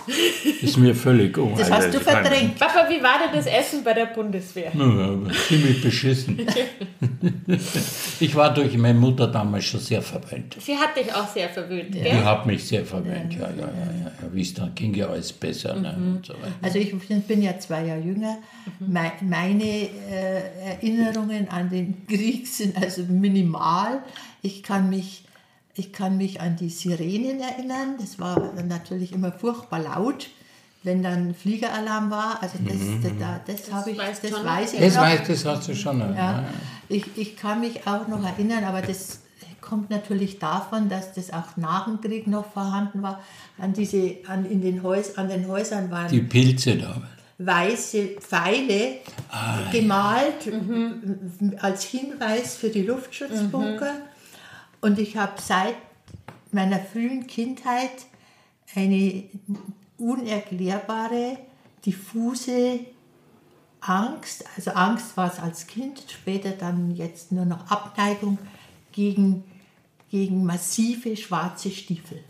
[0.61, 1.67] Ist mir völlig unheimlich.
[1.67, 2.59] Das hast du verdrängt.
[2.59, 4.71] Papa, wie war denn das Essen bei der Bundeswehr?
[4.73, 6.45] Ja, ziemlich beschissen.
[8.19, 10.57] ich war durch meine Mutter damals schon sehr verwöhnt.
[10.59, 12.03] Sie hat dich auch sehr verwöhnt, ja.
[12.03, 13.67] Die hat mich sehr verwöhnt, ja, ja, ja.
[13.67, 14.11] ja.
[14.31, 15.75] Wie es dann ging ja alles besser.
[15.75, 16.19] Ne, mhm.
[16.23, 16.93] so also ich
[17.27, 18.37] bin ja zwei Jahre jünger.
[18.79, 18.97] Mhm.
[19.29, 19.89] Meine äh,
[20.65, 24.03] Erinnerungen an den Krieg sind also minimal.
[24.41, 25.26] Ich kann mich
[25.77, 27.95] ich kann mich an die Sirenen erinnern.
[27.99, 30.29] Das war natürlich immer furchtbar laut,
[30.83, 32.41] wenn dann Fliegeralarm war.
[32.41, 33.01] Also das, mhm.
[33.01, 33.11] das,
[33.45, 34.45] das, das habe ich, das schon.
[34.45, 35.01] weiß ich das noch.
[35.01, 35.99] Weiß, das hast du schon.
[35.99, 36.15] Ja.
[36.15, 36.43] ja.
[36.89, 39.19] Ich, ich kann mich auch noch erinnern, aber das
[39.61, 43.21] kommt natürlich davon, dass das auch nach dem Krieg noch vorhanden war.
[43.57, 47.01] An diese, an, in den Häus, an den Häusern waren die Pilze da
[47.39, 48.97] weiße Pfeile
[49.29, 50.53] ah, gemalt ja.
[50.53, 51.55] mhm.
[51.59, 53.93] als Hinweis für die Luftschutzbunker.
[53.93, 54.06] Mhm.
[54.81, 55.75] Und ich habe seit
[56.51, 58.05] meiner frühen Kindheit
[58.75, 59.23] eine
[59.97, 61.37] unerklärbare,
[61.85, 62.79] diffuse
[63.81, 68.37] Angst, also Angst war es als Kind, später dann jetzt nur noch Abneigung
[68.91, 69.43] gegen,
[70.09, 72.23] gegen massive schwarze Stiefel.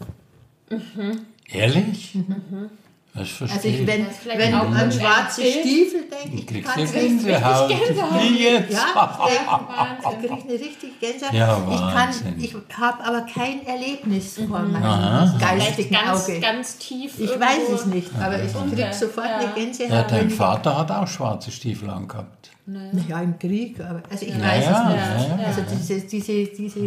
[0.69, 1.25] Mhm.
[1.47, 2.15] Ehrlich?
[2.15, 2.69] Mhm.
[3.17, 4.05] Das verstehe also ich, wenn,
[4.37, 7.71] wenn du an schwarze Stiefel denkst, ich kann richtig Gänsehaut.
[7.71, 8.73] Jetzt.
[8.73, 9.19] Ja,
[9.99, 11.33] ich kriege eine richtig Gänsehaut.
[11.33, 14.47] Ja, ich ich habe aber kein Erlebnis mhm.
[14.49, 16.39] vor meinem geistigen ganz, Auge.
[16.39, 17.19] Ganz tief.
[17.19, 19.37] Ich weiß es nicht, aber ich kriege sofort ja.
[19.37, 19.91] eine Gänsehaut.
[19.91, 22.51] Ja, dein Vater hat auch schwarze Stiefel angehabt.
[22.69, 22.89] Naja.
[22.91, 25.37] naja, im Krieg, aber also ich naja, weiß es nicht.
[25.37, 25.47] Naja.
[25.47, 26.79] Also diese, diese, diese,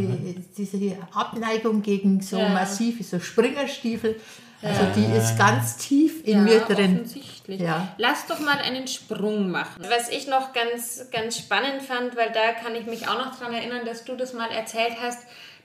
[0.56, 4.16] diese Abneigung gegen so massive, so Springerstiefel,
[4.62, 7.00] also die ist ganz tief in ja, mir drin.
[7.00, 7.60] Offensichtlich.
[7.60, 7.88] Ja.
[7.98, 9.84] Lass doch mal einen Sprung machen.
[9.88, 13.54] Was ich noch ganz, ganz spannend fand, weil da kann ich mich auch noch daran
[13.54, 15.20] erinnern, dass du das mal erzählt hast,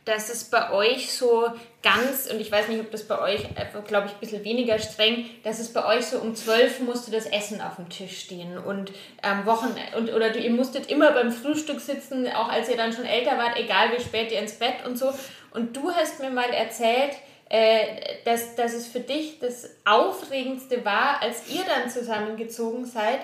[0.05, 1.47] dass es bei euch so
[1.81, 3.47] ganz, und ich weiß nicht, ob das bei euch,
[3.87, 7.25] glaube ich, ein bisschen weniger streng, dass es bei euch so um zwölf musste das
[7.25, 8.91] Essen auf dem Tisch stehen und
[9.23, 13.05] ähm, Wochen, und, oder ihr musstet immer beim Frühstück sitzen, auch als ihr dann schon
[13.05, 15.11] älter wart, egal wie spät ihr ins Bett und so.
[15.51, 17.15] Und du hast mir mal erzählt,
[17.49, 23.19] äh, dass, dass es für dich das Aufregendste war, als ihr dann zusammengezogen seid,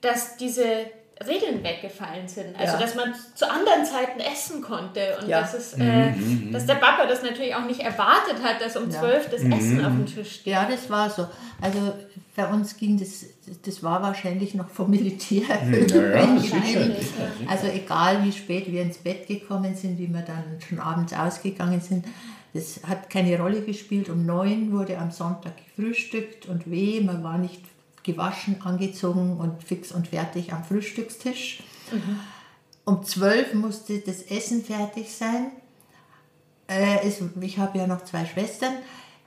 [0.00, 0.86] dass diese
[1.26, 2.58] Regeln weggefallen sind.
[2.58, 2.80] Also, ja.
[2.80, 5.40] dass man zu anderen Zeiten essen konnte und ja.
[5.40, 6.52] dass, es, äh, mhm.
[6.52, 9.30] dass der Papa das natürlich auch nicht erwartet hat, dass um zwölf ja.
[9.30, 9.84] das Essen mhm.
[9.84, 10.52] auf dem Tisch steht.
[10.52, 11.26] Ja, das war so.
[11.60, 11.94] Also
[12.34, 13.26] bei uns ging das,
[13.64, 15.42] das war wahrscheinlich noch vom Militär.
[15.46, 16.28] Ja,
[17.46, 21.80] also egal wie spät wir ins Bett gekommen sind, wie wir dann schon abends ausgegangen
[21.80, 22.04] sind,
[22.54, 24.08] das hat keine Rolle gespielt.
[24.08, 27.60] Um neun wurde am Sonntag gefrühstückt und weh, man war nicht
[28.04, 31.62] gewaschen, angezogen und fix und fertig am Frühstückstisch.
[31.90, 32.20] Mhm.
[32.84, 35.50] Um zwölf musste das Essen fertig sein.
[36.68, 38.74] Äh, es, ich habe ja noch zwei Schwestern.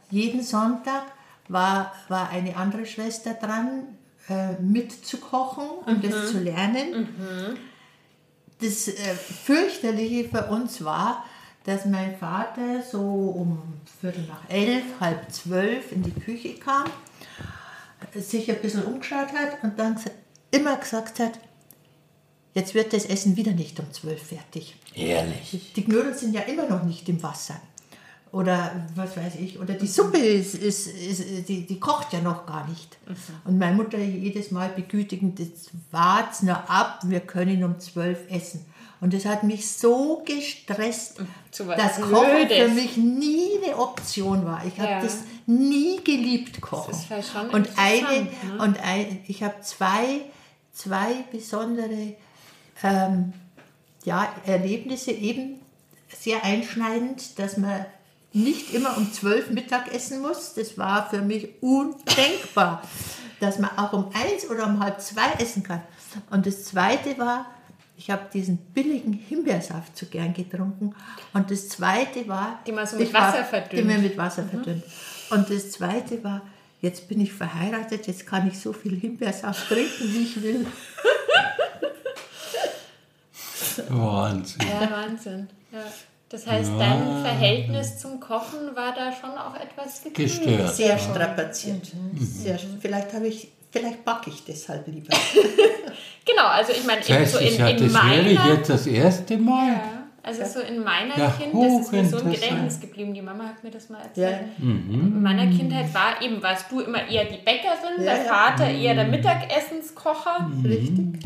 [0.09, 1.03] Jeden Sonntag
[1.49, 3.83] war, war eine andere Schwester dran,
[4.29, 6.09] äh, mitzukochen und mhm.
[6.09, 7.01] das zu lernen.
[7.01, 7.57] Mhm.
[8.61, 11.25] Das äh, fürchterliche für uns war,
[11.67, 13.61] dass mein Vater so um
[13.99, 16.85] Viertel nach elf, halb zwölf in die Küche kam,
[18.15, 19.99] sich ein bisschen umgeschaut hat und dann
[20.49, 21.37] immer gesagt hat,
[22.53, 24.77] jetzt wird das Essen wieder nicht um zwölf fertig.
[24.95, 25.73] Ehrlich?
[25.75, 27.59] Die Knödel sind ja immer noch nicht im Wasser.
[28.31, 32.45] Oder was weiß ich, oder die Suppe ist, ist, ist die, die kocht ja noch
[32.45, 32.97] gar nicht.
[33.07, 33.15] Mhm.
[33.43, 38.65] Und meine Mutter jedes Mal begütigend, jetzt wart's nur ab, wir können um zwölf essen.
[38.99, 41.17] Und das hat mich so gestresst,
[41.57, 44.63] dass Kochen für mich nie eine Option war.
[44.65, 45.01] Ich habe ja.
[45.01, 46.95] das nie geliebt, Kochen.
[47.09, 48.29] Das ist schon und eine, ne?
[48.59, 50.21] und ein, ich habe zwei,
[50.73, 52.15] zwei besondere
[52.83, 53.33] ähm,
[54.03, 55.59] ja, Erlebnisse, eben
[56.15, 57.85] sehr einschneidend, dass man
[58.33, 60.53] nicht immer um zwölf Mittag essen muss.
[60.55, 62.81] Das war für mich undenkbar,
[63.39, 65.81] dass man auch um eins oder um halb zwei essen kann.
[66.31, 67.45] Und das Zweite war,
[67.97, 70.95] ich habe diesen billigen Himbeersaft so gern getrunken.
[71.33, 72.59] Und das Zweite war...
[72.65, 73.73] Die man so mit Wasser war, verdünnt.
[73.73, 74.49] Die man mit Wasser mhm.
[74.49, 74.83] verdünnt.
[75.31, 76.43] Und das Zweite war,
[76.79, 80.67] jetzt bin ich verheiratet, jetzt kann ich so viel Himbeersaft trinken, wie ich will.
[83.89, 84.67] Wahnsinn.
[84.67, 85.49] Ja, Wahnsinn.
[85.71, 85.83] Ja.
[86.29, 86.77] Das heißt, ja.
[86.77, 90.75] dein Verhältnis zum Kochen war da schon auch etwas gestört.
[90.75, 91.93] Sehr strapaziert.
[91.93, 92.17] Mhm.
[92.19, 95.15] Sehr, vielleicht habe ich, vielleicht backe ich deshalb lieber.
[96.25, 99.37] genau, also ich meine, das heißt, so in, in das meiner, wäre jetzt das erste
[99.37, 99.69] Mal.
[99.69, 99.93] Ja.
[100.23, 103.45] Also so in meiner ja, Kindheit, das ist mir so im Gedächtnis geblieben, die Mama
[103.45, 104.41] hat mir das mal erzählt.
[104.57, 104.65] Ja.
[104.65, 105.15] Mhm.
[105.15, 108.93] In meiner Kindheit war eben, warst du immer eher die Bäckerin, ja, der Vater eher
[108.93, 110.49] der Mittagessenskocher.
[110.49, 110.65] Mhm.
[110.65, 111.23] Richtig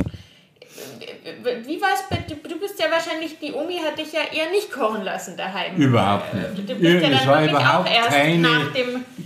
[1.65, 2.27] wie war es?
[2.27, 5.75] Du bist ja wahrscheinlich, die Omi hat dich ja eher nicht kochen lassen daheim.
[5.75, 6.69] Überhaupt nicht.
[6.69, 8.49] Du bist ja, ja es war überhaupt keine,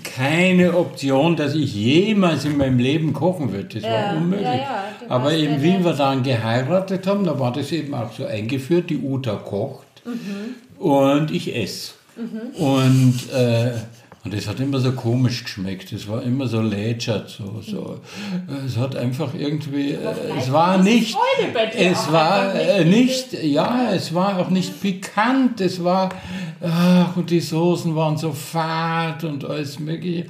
[0.04, 3.80] keine Option, dass ich jemals in meinem Leben kochen würde.
[3.80, 4.48] Das ja, war unmöglich.
[4.48, 8.90] Ja, Aber eben, wie wir dann geheiratet haben, da war das eben auch so eingeführt,
[8.90, 10.84] die Uta kocht mhm.
[10.84, 11.94] und ich esse.
[12.16, 12.64] Mhm.
[12.64, 13.72] Und äh,
[14.26, 15.94] und es hat immer so komisch geschmeckt.
[15.94, 17.30] Es war immer so lätschert.
[17.30, 18.00] So, so.
[18.66, 20.00] Es hat einfach irgendwie, äh,
[20.40, 21.16] es war nicht,
[21.78, 25.62] es war äh, nicht, ja, es war auch nicht pikant.
[25.62, 26.10] Es war,
[26.60, 30.26] ach, und die Soßen waren so fad und alles mögliche.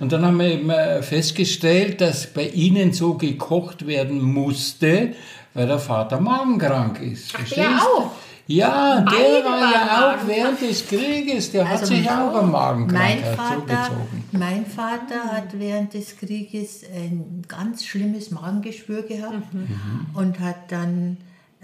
[0.00, 5.12] Und dann haben wir eben äh, festgestellt, dass bei ihnen so gekocht werden musste,
[5.54, 7.32] weil der Vater magenkrank ist.
[7.40, 8.10] Ach, der auch.
[8.48, 12.52] Ja, Beide der war ja auch während des Krieges, der also hat sich auch am
[12.52, 14.24] Magenkrankheit mein zugezogen.
[14.32, 20.06] Mein Vater hat während des Krieges ein ganz schlimmes Magengeschwür gehabt mhm.
[20.14, 21.16] und hat dann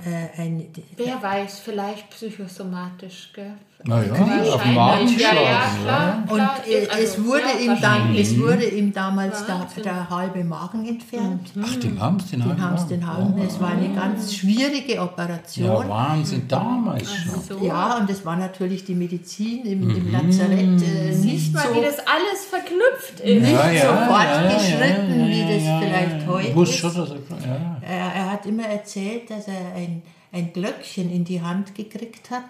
[0.04, 0.66] äh, ein...
[0.96, 3.54] Wer weiß, vielleicht psychosomatisch, gell?
[3.84, 8.14] Naja, auf dem Markt ja, ja, klar, Und äh, also, es, wurde ja, ihm dann,
[8.14, 11.56] es wurde ihm damals der, der, halbe Magen entfernt.
[11.56, 11.64] Mhm.
[11.66, 13.38] Ach, den haben sie den, den halben den halben.
[13.38, 15.66] Es war eine ganz schwierige Operation.
[15.66, 17.42] Ja, Wahnsinn, damals schon.
[17.42, 17.64] So.
[17.64, 20.12] Ja, und es war natürlich die Medizin im, im mhm.
[20.12, 21.74] Lazarett äh, nicht mal, so...
[21.74, 23.42] wie das alles verknüpft ist.
[23.42, 26.74] Nicht ja, so fortgeschritten, wie das vielleicht heute ist.
[26.74, 31.42] Schon, dass er, er, er hat immer erzählt, dass er ein, ein Glöckchen in die
[31.42, 32.44] Hand gekriegt hat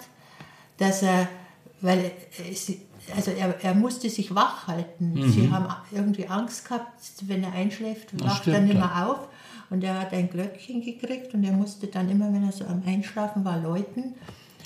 [0.83, 1.28] dass er,
[1.80, 2.11] weil
[3.16, 5.14] also er, er musste sich wach halten.
[5.14, 5.30] Mhm.
[5.30, 9.28] Sie haben irgendwie Angst gehabt, wenn er einschläft, wacht er nicht mehr auf.
[9.70, 12.83] Und er hat ein Glöckchen gekriegt und er musste dann immer, wenn er so am
[12.87, 14.14] Einschlafen war, läuten.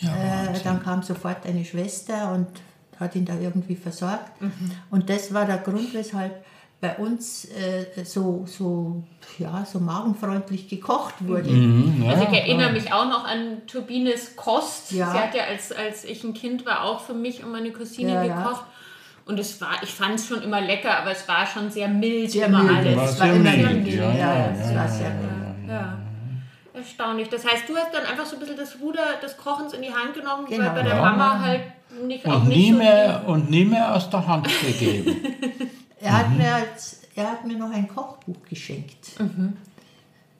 [0.00, 2.48] Ja, äh, dann kam sofort eine Schwester und
[2.98, 4.40] hat ihn da irgendwie versorgt.
[4.40, 4.72] Mhm.
[4.90, 6.44] Und das war der Grund, weshalb
[6.80, 9.02] bei uns äh, so, so,
[9.38, 11.50] ja, so magenfreundlich gekocht wurde.
[11.50, 12.72] Mhm, ja, also ich erinnere ja.
[12.72, 14.92] mich auch noch an Turbines Kost.
[14.92, 15.10] Ja.
[15.10, 18.22] Sie hat ja, als, als ich ein Kind war, auch für mich und meine Cousine
[18.28, 18.64] gekocht.
[19.24, 22.30] Und es war, ich fand es schon immer lecker, aber es war schon sehr mild
[22.30, 22.78] sehr immer mild.
[22.78, 23.10] alles.
[23.12, 23.88] Es war, immer mild.
[23.88, 25.68] Ja, ja, es war sehr mild.
[25.68, 25.98] Ja.
[26.74, 27.28] Erstaunlich.
[27.30, 29.92] Das heißt, du hast dann einfach so ein bisschen das Ruder des Kochens in die
[29.92, 30.66] Hand genommen, genau.
[30.66, 31.62] weil bei der Mama halt
[32.06, 35.16] nicht und auch nicht nie so mehr Und nie mehr aus der Hand gegeben.
[36.00, 36.16] Er, mhm.
[36.16, 39.18] hat mir als, er hat mir noch ein Kochbuch geschenkt.
[39.18, 39.56] Mhm.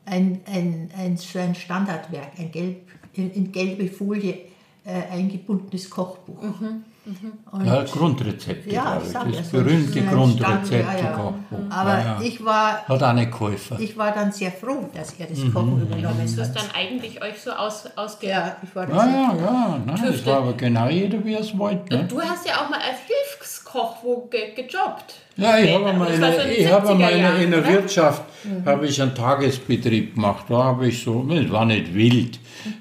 [0.05, 4.39] Ein, ein, ein, so ein Standardwerk, ein gelb, in, in gelbe Folie
[4.85, 6.43] äh, eingebundenes Kochbuch.
[6.43, 6.85] Mhm.
[7.07, 7.65] Mhm.
[7.65, 9.13] Ja, Grundrezepte, ja, ich.
[9.13, 11.59] Das, das berühmte Grundrezepte-Kochbuch.
[11.71, 12.21] Ja, Aber ja.
[12.21, 12.85] ich war.
[12.89, 13.77] Hat auch nicht geholfen.
[13.81, 15.83] Ich war dann sehr froh, dass er das Kochen mhm.
[15.83, 16.25] übernommen hat.
[16.25, 18.27] Ist das dann eigentlich euch so aus, ausge.
[18.27, 18.97] Ja, ich war das.
[18.97, 19.81] Ja, ja, ja.
[19.87, 21.97] Nein, das war aber genau jeder, wie er es wollte.
[21.97, 22.05] Ne?
[22.09, 25.15] Du hast ja auch mal als Hilfskoch wo ge gejobbt.
[25.37, 28.65] Ja, ich habe mal, eine, ich habe mal in, in der Wirtschaft mhm.
[28.65, 30.47] habe ich einen Tagesbetrieb gemacht.
[30.49, 32.41] Da habe ich so, es war nicht wild,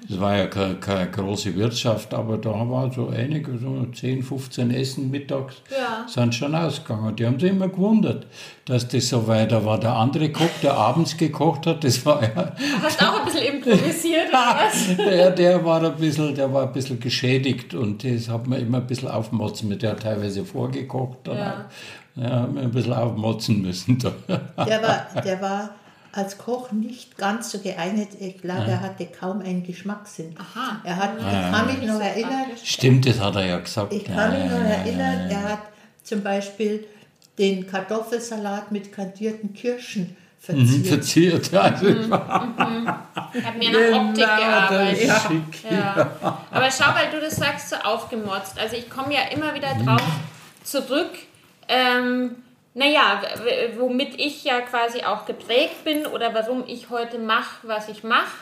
[0.10, 4.72] es war ja keine, keine, große Wirtschaft, aber da war so einige, so 10, 15
[4.72, 6.08] Essen mittags, ja.
[6.08, 7.16] sind schon ausgegangen.
[7.16, 8.28] Die haben sich immer gewundert,
[8.66, 9.80] dass das so weiter war.
[9.80, 12.56] Der andere Koch, der abends gekocht hat, das war ja...
[12.82, 14.98] Hast du auch ein bisschen improvisiert, oder was?
[14.98, 18.78] der, der, war ein bisschen, der war ein bisschen geschädigt und das hat man immer
[18.78, 19.82] ein bisschen aufmotzen mit.
[19.82, 21.20] Der hat teilweise vorgekocht.
[21.24, 21.66] Dann ja.
[22.16, 24.00] Ja, haben wir ein bisschen aufmotzen müssen.
[24.00, 24.12] Da.
[24.66, 25.70] Der, war, der war
[26.16, 28.10] als Koch nicht ganz so geeignet.
[28.20, 30.34] Ich glaube, er hatte kaum einen Geschmackssinn.
[30.40, 30.80] Aha.
[30.84, 32.46] Er hat, ich kann mich noch erinnern.
[32.64, 33.92] Stimmt, das hat er ja gesagt.
[33.92, 35.60] Ich kann mich noch erinnern, er hat
[36.04, 36.88] zum Beispiel
[37.38, 40.70] den Kartoffelsalat mit kandierten Kirschen verziert.
[40.70, 41.70] Mhm, verziert, ja.
[41.82, 42.88] Mhm, mhm.
[42.88, 45.08] Hat mir nach Optik genau, gearbeitet.
[45.70, 45.78] Ja.
[45.78, 46.40] Ja.
[46.50, 48.58] Aber schau, weil du das sagst, so aufgemotzt.
[48.58, 50.02] Also ich komme ja immer wieder drauf
[50.64, 51.12] zurück,
[51.68, 52.36] ähm,
[52.76, 53.22] naja,
[53.78, 58.36] womit ich ja quasi auch geprägt bin oder warum ich heute mache, was ich mache.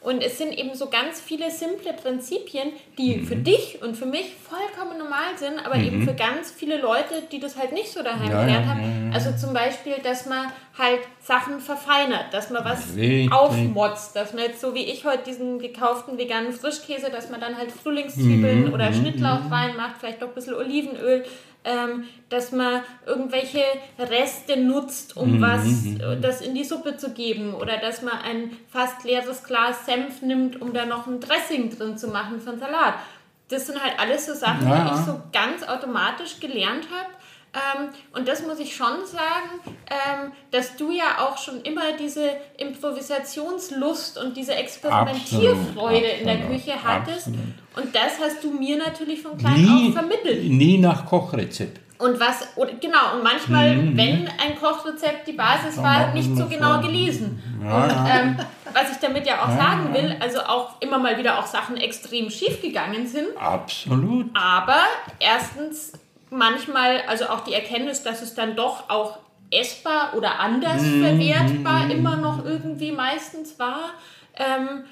[0.00, 3.26] Und es sind eben so ganz viele simple Prinzipien, die mhm.
[3.26, 5.84] für dich und für mich vollkommen normal sind, aber mhm.
[5.84, 9.10] eben für ganz viele Leute, die das halt nicht so daheim ja, gelernt haben.
[9.14, 13.30] Also zum Beispiel, dass man halt Sachen verfeinert, dass man was Richtig.
[13.32, 17.56] aufmotzt, dass man jetzt so wie ich heute diesen gekauften veganen Frischkäse, dass man dann
[17.56, 18.74] halt Frühlingszwiebeln mhm.
[18.74, 19.52] oder mhm, Schnittlauch mhm.
[19.52, 21.24] reinmacht, vielleicht noch ein bisschen Olivenöl
[21.64, 23.62] ähm, dass man irgendwelche
[23.98, 25.42] Reste nutzt, um mhm.
[25.42, 29.86] was äh, das in die Suppe zu geben oder dass man ein fast leeres Glas
[29.86, 32.94] Senf nimmt, um da noch ein Dressing drin zu machen einen Salat.
[33.48, 34.84] Das sind halt alles so Sachen, ja.
[34.84, 37.10] die ich so ganz automatisch gelernt habe.
[37.54, 39.60] Ähm, und das muss ich schon sagen,
[39.90, 46.46] ähm, dass du ja auch schon immer diese Improvisationslust und diese Experimentierfreude absolut, in der
[46.46, 47.28] Küche hattest.
[47.28, 47.61] Absolut.
[47.76, 50.44] Und das hast du mir natürlich von klein nie, auf vermittelt.
[50.44, 51.80] Nie nach Kochrezept.
[51.98, 53.96] Und was, oder, genau, und manchmal, mhm.
[53.96, 57.40] wenn ein Kochrezept die Basis war, nicht so genau gelesen.
[57.62, 58.36] Ja, und ähm,
[58.72, 61.76] was ich damit ja auch ja, sagen will, also auch immer mal wieder auch Sachen
[61.76, 63.36] extrem schief gegangen sind.
[63.38, 64.26] Absolut.
[64.34, 64.80] Aber
[65.20, 65.92] erstens
[66.30, 69.18] manchmal, also auch die Erkenntnis, dass es dann doch auch
[69.52, 71.04] essbar oder anders mhm.
[71.04, 73.90] verwertbar immer noch irgendwie meistens war.
[74.34, 74.84] Ähm,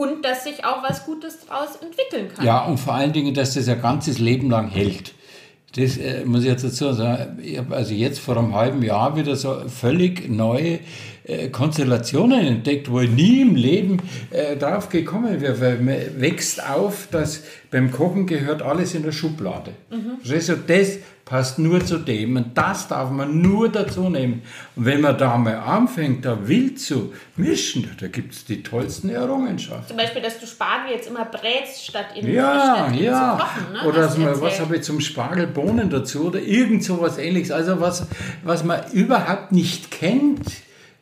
[0.00, 2.46] und dass sich auch was Gutes daraus entwickeln kann.
[2.46, 5.12] Ja, und vor allen Dingen, dass das ein ganzes Leben lang hält.
[5.76, 7.38] Das äh, muss ich jetzt dazu sagen.
[7.42, 10.80] Ich habe also jetzt vor einem halben Jahr wieder so völlig neue
[11.30, 13.98] äh, Konstellationen entdeckt, wo ich nie im Leben
[14.30, 15.60] äh, drauf gekommen wäre.
[15.60, 19.72] Weil man wächst auf, dass beim Kochen gehört alles in der Schublade.
[19.90, 20.18] Mhm.
[20.28, 24.42] Also das passt nur zu dem und das darf man nur dazu nehmen.
[24.74, 29.10] Und wenn man da mal anfängt, da wild zu mischen, da gibt es die tollsten
[29.10, 29.86] Errungenschaften.
[29.86, 33.38] Zum Beispiel, dass du Spargel jetzt immer brätst, statt ihn, ja, statt ja.
[33.38, 33.72] zu kochen.
[33.72, 33.88] Ne?
[33.88, 37.52] Oder dass man, was habe ich zum Spargel Bohnen dazu oder irgend so was ähnliches.
[37.52, 38.08] Also was,
[38.42, 40.50] was man überhaupt nicht kennt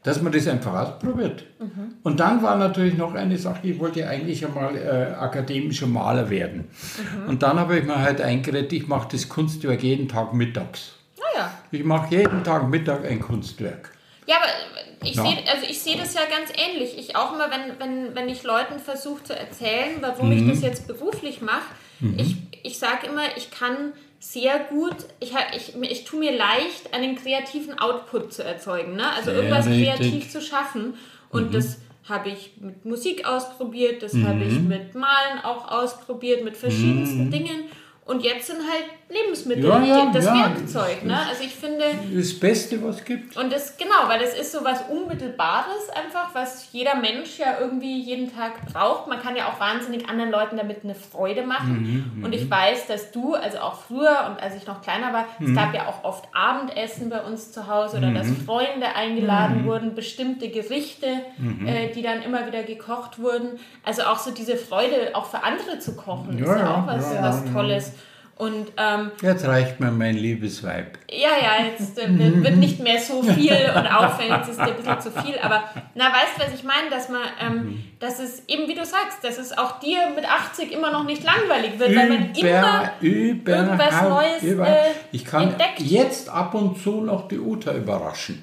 [0.09, 1.45] dass man das einfach ausprobiert.
[1.59, 1.97] Mhm.
[2.03, 6.65] Und dann war natürlich noch eine Sache, ich wollte eigentlich einmal äh, akademischer Maler werden.
[6.65, 7.29] Mhm.
[7.29, 10.95] Und dann habe ich mir halt eingeredet, ich mache das Kunstwerk jeden Tag mittags.
[11.21, 11.53] Ah, ja.
[11.73, 13.91] Ich mache jeden Tag Mittag ein Kunstwerk.
[14.27, 15.23] Ja, aber ich ja.
[15.25, 16.97] sehe also seh das ja ganz ähnlich.
[16.97, 20.39] Ich auch immer, wenn, wenn, wenn ich Leuten versuche zu erzählen, warum mhm.
[20.39, 21.69] ich das jetzt beruflich mache,
[22.01, 22.19] mhm.
[22.19, 27.17] ich, ich sage immer, ich kann sehr gut, ich, ich, ich tue mir leicht, einen
[27.17, 29.11] kreativen Output zu erzeugen, ne?
[29.13, 29.87] also sehr irgendwas richtig.
[29.87, 30.95] kreativ zu schaffen.
[31.31, 31.53] Und mhm.
[31.53, 34.27] das habe ich mit Musik ausprobiert, das mhm.
[34.27, 37.31] habe ich mit Malen auch ausprobiert, mit verschiedensten mhm.
[37.31, 37.65] Dingen.
[38.05, 40.35] Und jetzt sind halt Lebensmittel ja, ja, das ja.
[40.35, 41.05] Werkzeug.
[41.05, 41.19] Ne?
[41.19, 41.85] Also ich finde.
[42.15, 43.39] Das Beste, was es gibt.
[43.39, 48.03] Und das, genau, weil das ist so was Unmittelbares einfach, was jeder Mensch ja irgendwie
[48.03, 49.07] jeden Tag braucht.
[49.07, 52.13] Man kann ja auch wahnsinnig anderen Leuten damit eine Freude machen.
[52.17, 52.51] Mhm, und ich mhm.
[52.51, 55.49] weiß, dass du, also auch früher und als ich noch kleiner war, mhm.
[55.49, 58.15] es gab ja auch oft Abendessen bei uns zu Hause oder mhm.
[58.15, 59.67] dass Freunde eingeladen mhm.
[59.67, 61.07] wurden, bestimmte Gerichte,
[61.39, 61.67] mhm.
[61.67, 63.59] äh, die dann immer wieder gekocht wurden.
[63.85, 67.51] Also auch so diese Freude, auch für andere zu kochen, ist ja auch was, was
[67.51, 67.95] Tolles.
[68.39, 70.97] Und, ähm, jetzt reicht mir mein liebes Weib.
[71.11, 74.77] Ja, ja, jetzt äh, wird nicht mehr so viel und aufwendig, jetzt ist dir ein
[74.77, 75.39] bisschen zu viel.
[75.43, 75.65] Aber
[75.97, 76.89] na, weißt du, was ich meine?
[76.89, 77.85] Dass man, ähm, mhm.
[77.99, 81.25] dass es eben, wie du sagst, dass es auch dir mit 80 immer noch nicht
[81.25, 84.69] langweilig wird, über, weil man immer über, irgendwas Neues über.
[84.69, 85.81] Äh, Ich kann entdeckt.
[85.81, 88.41] jetzt ab und zu noch die Uta überraschen.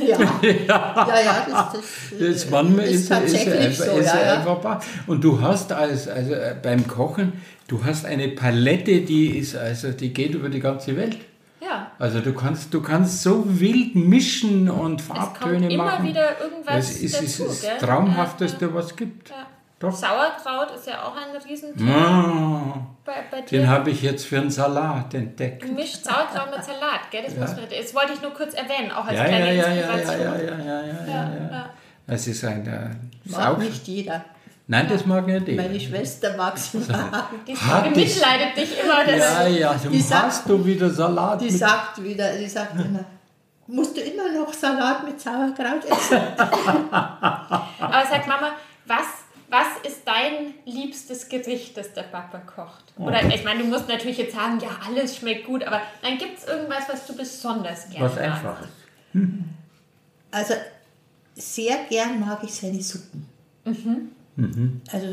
[0.00, 4.34] Ja, ja, ja, ja das, das, das manchmal ist, ist, tatsächlich ist, so, ist ja,
[4.34, 7.32] einfach Und du hast als, also äh, beim Kochen,
[7.68, 11.18] du hast eine Palette, die ist, also die geht über die ganze Welt.
[11.60, 11.92] Ja.
[11.98, 16.08] Also du kannst, du kannst so wild mischen und Farbtöne es kommt immer machen.
[16.08, 19.30] wieder irgendwas das ist, dazu, ist das Traumhafteste, ja, was gibt.
[19.30, 19.46] Ja.
[19.78, 19.92] Doch.
[19.92, 22.74] Sauerkraut ist ja auch ein Riesenthema.
[22.76, 25.70] Oh, bei, bei den habe ich jetzt für einen Salat entdeckt.
[25.72, 27.24] Mischt Sauerkraut mit Salat, gell?
[27.24, 27.40] Das, ja.
[27.40, 30.20] muss man, das wollte ich nur kurz erwähnen, auch als ja, kleine ja, ja, Inspiration.
[30.20, 31.70] Ja, ja, ja, ja, ja, ja, ja.
[32.06, 34.24] Das ist ein äh, Mag nicht jeder.
[34.66, 35.62] Nein, das mag nicht jeder.
[35.62, 39.04] Meine Schwester mag es Die bemitleidet dich immer.
[39.04, 41.40] Das ja, ja, du hast sagt, du wieder Salat.
[41.40, 43.04] Die sagt wieder, die sagt immer,
[43.66, 46.20] musst du immer noch Salat mit Sauerkraut essen?
[46.90, 48.52] Aber sagt Mama,
[48.86, 49.23] was
[50.04, 52.84] ist dein liebstes Gericht, das der Papa kocht?
[52.98, 56.38] Oder ich meine, du musst natürlich jetzt sagen, ja, alles schmeckt gut, aber dann gibt
[56.38, 58.70] es irgendwas, was du besonders gerne Was einfach ist.
[59.12, 59.44] Hm.
[60.32, 60.54] Also
[61.36, 63.28] sehr gern mag ich seine Suppen.
[63.64, 64.10] Mhm.
[64.34, 64.80] Mhm.
[64.90, 65.06] Also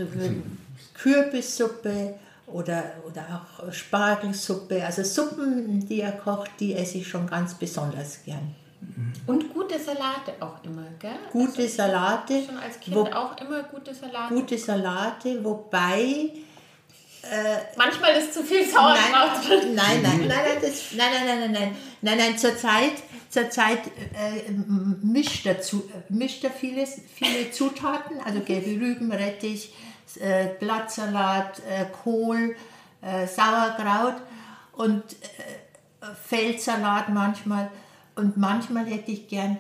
[0.96, 2.16] Kürbissuppe
[2.48, 4.84] oder, oder auch Spargelsuppe.
[4.84, 8.56] Also Suppen, die er kocht, die esse ich schon ganz besonders gern.
[9.28, 11.12] Und gute Salate auch immer, gell?
[11.32, 12.44] Gute also Salate.
[12.46, 14.34] Schon als Kind wo, auch immer gute Salate.
[14.34, 16.32] Gute Salate, wobei.
[17.24, 19.76] Äh, Manchmal ist zu viel Sauerkraut drin.
[19.76, 22.94] Nein, nein, nein, nein, das, nein, nein, nein, nein, nein, nein, nein, zur Zeit,
[23.30, 24.52] zurzeit äh,
[25.04, 29.72] mischt, dazu, mischt er vieles, viele Zutaten, also gelbe Rüben, Rettich,
[30.20, 32.56] äh, Blattsalat, äh, Kohl,
[33.02, 34.16] äh, Sauerkraut
[34.74, 37.70] und äh, Feldsalat manchmal.
[38.16, 39.58] Und manchmal hätte ich gern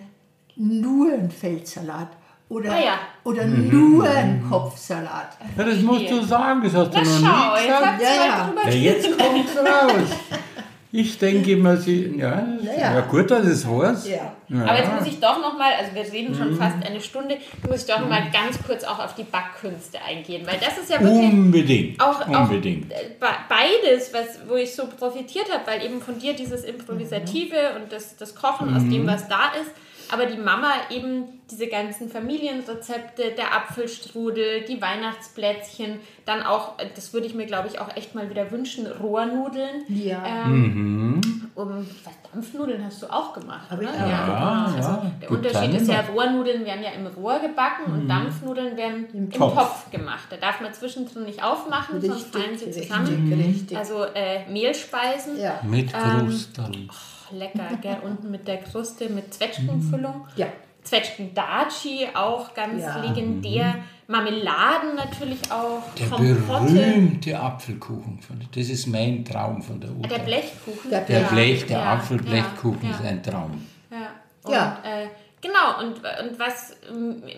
[0.56, 2.10] nur einen Feldsalat
[2.49, 2.99] oder, ah ja.
[3.24, 3.70] oder mhm.
[3.70, 5.38] nur einen Kopfsalat.
[5.58, 8.02] Ja, das musst du sagen, das hast du noch schau, nie gesagt.
[8.02, 8.54] Ja, ja.
[8.66, 10.18] ja, jetzt kommt es raus.
[10.94, 12.96] Ich denke immer, sie, ja, naja.
[12.96, 14.10] ja gut, dass es heißt.
[14.10, 14.36] Ja.
[14.50, 14.66] ja.
[14.66, 16.58] Aber jetzt muss ich doch noch mal, also wir reden schon mhm.
[16.58, 17.38] fast eine Stunde,
[17.68, 20.89] muss ich doch noch mal ganz kurz auch auf die Backkünste eingehen, weil das ist
[20.89, 22.94] ja wirklich unbedingt, auch, unbedingt.
[22.94, 27.84] Auch beides, was, wo ich so profitiert habe, weil eben von dir dieses Improvisative mhm.
[27.84, 28.76] und das, das Kochen mhm.
[28.76, 29.72] aus dem, was da ist,
[30.12, 37.28] aber die Mama eben diese ganzen Familienrezepte, der Apfelstrudel, die Weihnachtsplätzchen, dann auch, das würde
[37.28, 39.84] ich mir glaube ich auch echt mal wieder wünschen, Rohrnudeln.
[39.89, 40.24] Ja.
[40.45, 41.51] Ähm, mhm.
[41.55, 43.84] um, was, Dampfnudeln hast du auch gemacht, oder?
[43.84, 44.74] Ja, ja.
[44.76, 45.01] Also.
[45.20, 47.93] Der Gut, Unterschied ist ja, Rohrnudeln werden ja im Rohr gebacken mhm.
[47.93, 49.55] und Dampfnudeln werden im, im Topf.
[49.55, 49.91] Topf.
[49.91, 50.28] gemacht.
[50.30, 53.34] Da darf man zwischendrin nicht aufmachen, richtig, sonst fallen sie zusammen.
[53.34, 55.39] Richtig, Also äh, Mehlspeisen.
[55.39, 55.59] Ja.
[55.64, 56.74] Mit Krusteln.
[56.74, 56.89] Ähm,
[57.32, 57.97] lecker, gell?
[58.03, 60.27] Unten mit der Kruste mit Zwetschgenfüllung.
[60.36, 60.47] Ja.
[60.84, 62.97] Zwetschgen-Daci, auch ganz ja.
[63.01, 63.75] legendär.
[64.07, 65.84] Marmeladen natürlich auch.
[65.97, 66.73] Der Kompotte.
[66.73, 68.19] berühmte Apfelkuchen.
[68.53, 70.07] Das ist mein Traum von der Uta.
[70.07, 70.89] Der Blechkuchen.
[70.89, 73.65] Der, der Blech, der ja, Apfelblechkuchen ja, ist ein Traum.
[73.89, 74.09] Ja.
[74.43, 74.77] Und, ja.
[74.84, 75.07] Äh,
[75.39, 76.75] genau, und, und was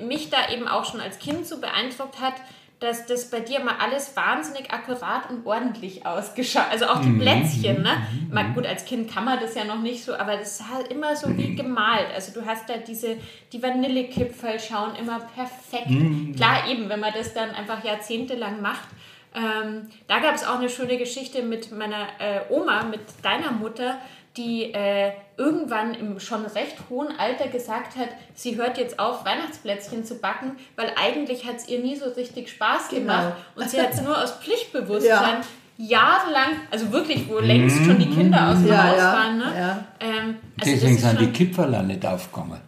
[0.06, 2.36] mich da eben auch schon als Kind so beeindruckt hat,
[2.84, 6.66] dass das bei dir mal alles wahnsinnig akkurat und ordentlich ausgeschaut.
[6.70, 7.22] Also auch die mhm.
[7.22, 8.06] Plätzchen, ne?
[8.28, 8.34] Mhm.
[8.34, 11.16] Mal, gut, als Kind kann man das ja noch nicht so, aber das sah immer
[11.16, 12.08] so wie gemalt.
[12.14, 13.16] Also du hast da diese,
[13.54, 15.92] die Vanillekipferl schauen immer perfekt.
[15.92, 16.36] Mhm.
[16.36, 18.90] Klar, eben, wenn man das dann einfach jahrzehntelang macht.
[19.34, 23.98] Ähm, da gab es auch eine schöne Geschichte mit meiner äh, Oma, mit deiner Mutter,
[24.38, 30.06] die äh, irgendwann im schon recht hohen Alter gesagt hat, sie hört jetzt auf, Weihnachtsplätzchen
[30.06, 33.00] zu backen, weil eigentlich hat es ihr nie so richtig Spaß genau.
[33.00, 35.42] gemacht und sie hat es nur aus Pflichtbewusstsein
[35.78, 36.00] ja.
[36.00, 39.38] jahrelang, also wirklich, wo längst schon die Kinder aus dem ja, Haus ja, waren.
[39.38, 39.54] Ne?
[39.56, 39.86] Ja.
[40.00, 42.60] Ähm, also Deswegen sind die Kipferler nicht aufgekommen.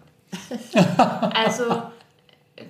[1.33, 1.81] also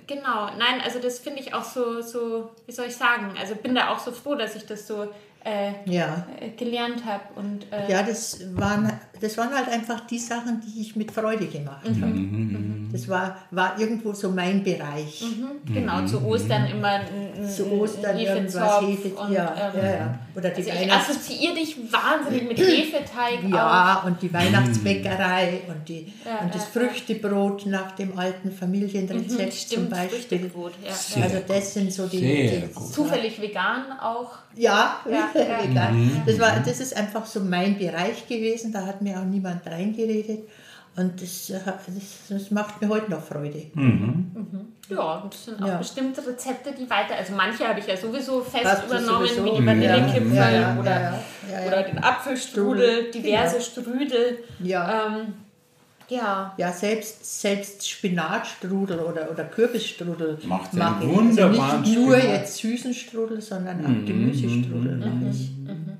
[0.08, 3.74] Genau, nein, also das finde ich auch so, so, wie soll ich sagen, also bin
[3.74, 5.08] da auch so froh, dass ich das so
[5.46, 6.26] äh, ja.
[6.40, 7.22] Äh, gelernt habe.
[7.70, 11.88] äh, ja, das waren, das waren halt einfach die Sachen, die ich mit Freude gemacht
[11.88, 12.02] mhm.
[12.02, 12.12] habe.
[12.12, 12.88] Mhm.
[12.92, 15.22] Das war, war irgendwo so mein Bereich.
[15.22, 15.72] Mhm.
[15.72, 20.18] Genau, zu Ostern immer ein, zu Ostern irgendwas Hefe, und, ja, ähm, ja, ja.
[20.34, 24.06] Oder die also ich assoziiere dich wahnsinnig mit Hefeteig Ja, auch.
[24.06, 29.88] und die Weihnachtsbäckerei und, die, ja, und das Früchtebrot nach dem alten Familienrezept mhm, zum
[29.88, 30.18] Beispiel.
[30.18, 31.22] Früchtebrot, ja.
[31.22, 32.18] Also das sind so die...
[32.18, 34.38] die zufällig vegan auch.
[34.56, 35.90] Ja, ja, ja.
[35.90, 36.22] Mhm.
[36.26, 40.40] Das, war, das ist einfach so mein Bereich gewesen, da hat mir auch niemand reingeredet.
[40.96, 43.66] Und das, das, das macht mir heute noch Freude.
[43.74, 44.30] Mhm.
[44.34, 44.66] Mhm.
[44.88, 45.76] Ja, und das sind auch ja.
[45.76, 49.44] bestimmte Rezepte, die weiter, also manche habe ich ja sowieso fest Hast übernommen, sowieso?
[49.44, 50.60] wie die Vanillekipferl ja.
[50.60, 51.20] ja, oder,
[51.66, 54.38] oder den Apfelstrudel, diverse Strudel.
[54.60, 55.06] Ja.
[55.08, 55.34] Ähm,
[56.08, 56.54] ja.
[56.56, 61.42] Ja, selbst, selbst Spinatstrudel oder, oder Kürbisstrudel macht mache ich.
[61.42, 61.48] Also
[61.80, 62.36] nicht nur Spinat.
[62.36, 64.06] jetzt süßen Strudel, sondern auch mhm.
[64.06, 65.00] Gemüsestrudel mhm.
[65.00, 65.50] mache ich.
[65.50, 65.96] Mhm.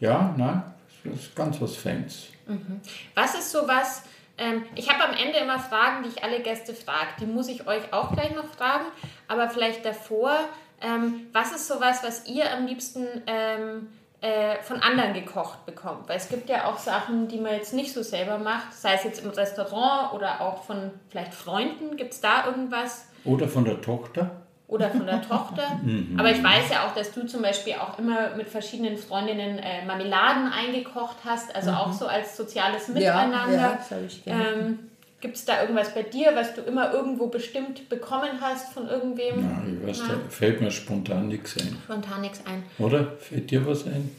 [0.00, 0.62] Ja, nein,
[1.04, 2.26] das ist ganz was Fans.
[2.46, 2.80] Mhm.
[3.14, 4.02] Was ist sowas,
[4.38, 7.08] ähm, ich habe am Ende immer Fragen, die ich alle Gäste frage.
[7.20, 8.86] Die muss ich euch auch gleich noch fragen,
[9.28, 10.38] aber vielleicht davor,
[10.80, 13.06] ähm, was ist sowas, was ihr am liebsten...
[13.26, 13.88] Ähm,
[14.22, 16.08] äh, von anderen gekocht bekommt.
[16.08, 19.04] Weil es gibt ja auch Sachen, die man jetzt nicht so selber macht, sei es
[19.04, 21.96] jetzt im Restaurant oder auch von vielleicht Freunden.
[21.96, 23.06] Gibt es da irgendwas?
[23.24, 24.30] Oder von der Tochter?
[24.68, 25.62] Oder von der Tochter.
[25.82, 26.18] Mhm.
[26.18, 29.84] Aber ich weiß ja auch, dass du zum Beispiel auch immer mit verschiedenen Freundinnen äh,
[29.84, 31.76] Marmeladen eingekocht hast, also mhm.
[31.76, 33.52] auch so als soziales Miteinander.
[33.52, 34.44] Ja, ja, das habe ich gerne.
[34.44, 34.78] Ähm,
[35.22, 39.40] Gibt es da irgendwas bei dir, was du immer irgendwo bestimmt bekommen hast von irgendwem?
[39.40, 41.78] Ja, ich weiß, da fällt mir spontan nichts ein.
[41.84, 42.64] Spontan nichts ein.
[42.80, 43.12] Oder?
[43.18, 44.10] Fällt dir was ein?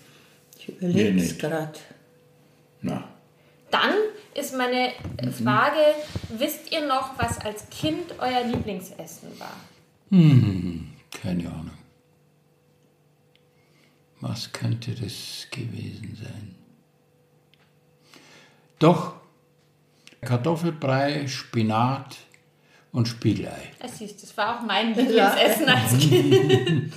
[0.58, 1.78] Ich überlege es gerade.
[2.82, 3.04] Na.
[3.70, 3.95] Dann
[4.34, 4.93] ist meine
[5.43, 5.76] Frage,
[6.30, 6.39] mhm.
[6.39, 9.58] wisst ihr noch, was als Kind euer Lieblingsessen war?
[10.10, 11.78] Hm, keine Ahnung.
[14.22, 16.56] Was könnte das gewesen sein?
[18.80, 19.16] Doch,
[20.24, 22.17] Kartoffelbrei, Spinat
[22.91, 23.71] und Spiegelei.
[23.80, 26.93] Das, siehst, das war auch mein Lieblingsessen als Kind.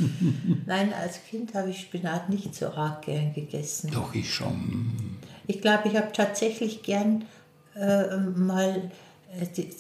[0.67, 3.91] Nein, als Kind habe ich Spinat nicht so arg gern gegessen.
[3.93, 5.17] Doch, ich schon.
[5.47, 7.25] Ich glaube, ich habe tatsächlich gern
[7.75, 8.91] äh, mal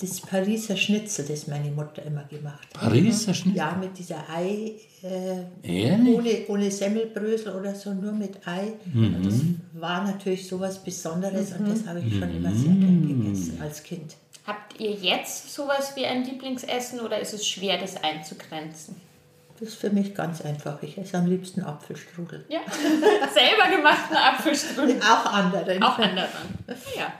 [0.00, 2.82] das Pariser Schnitzel, das meine Mutter immer gemacht hat.
[2.82, 3.58] Pariser Schnitzel?
[3.58, 8.72] Ja, mit dieser Ei, äh, ohne, ohne Semmelbrösel oder so, nur mit Ei.
[8.92, 9.22] Mhm.
[9.22, 9.34] Das
[9.80, 11.66] war natürlich so was Besonderes mhm.
[11.66, 13.24] und das habe ich schon immer sehr gern mhm.
[13.24, 14.16] gegessen als Kind.
[14.46, 18.94] Habt ihr jetzt sowas wie ein Lieblingsessen oder ist es schwer, das einzugrenzen?
[19.58, 20.82] Das ist für mich ganz einfach.
[20.82, 22.44] Ich esse am liebsten Apfelstrudel.
[22.48, 22.60] Ja,
[23.32, 25.00] selber gemachten Apfelstrudel.
[25.00, 25.82] Auch anderen.
[25.82, 26.28] Auch anderen.
[26.96, 27.12] Ja.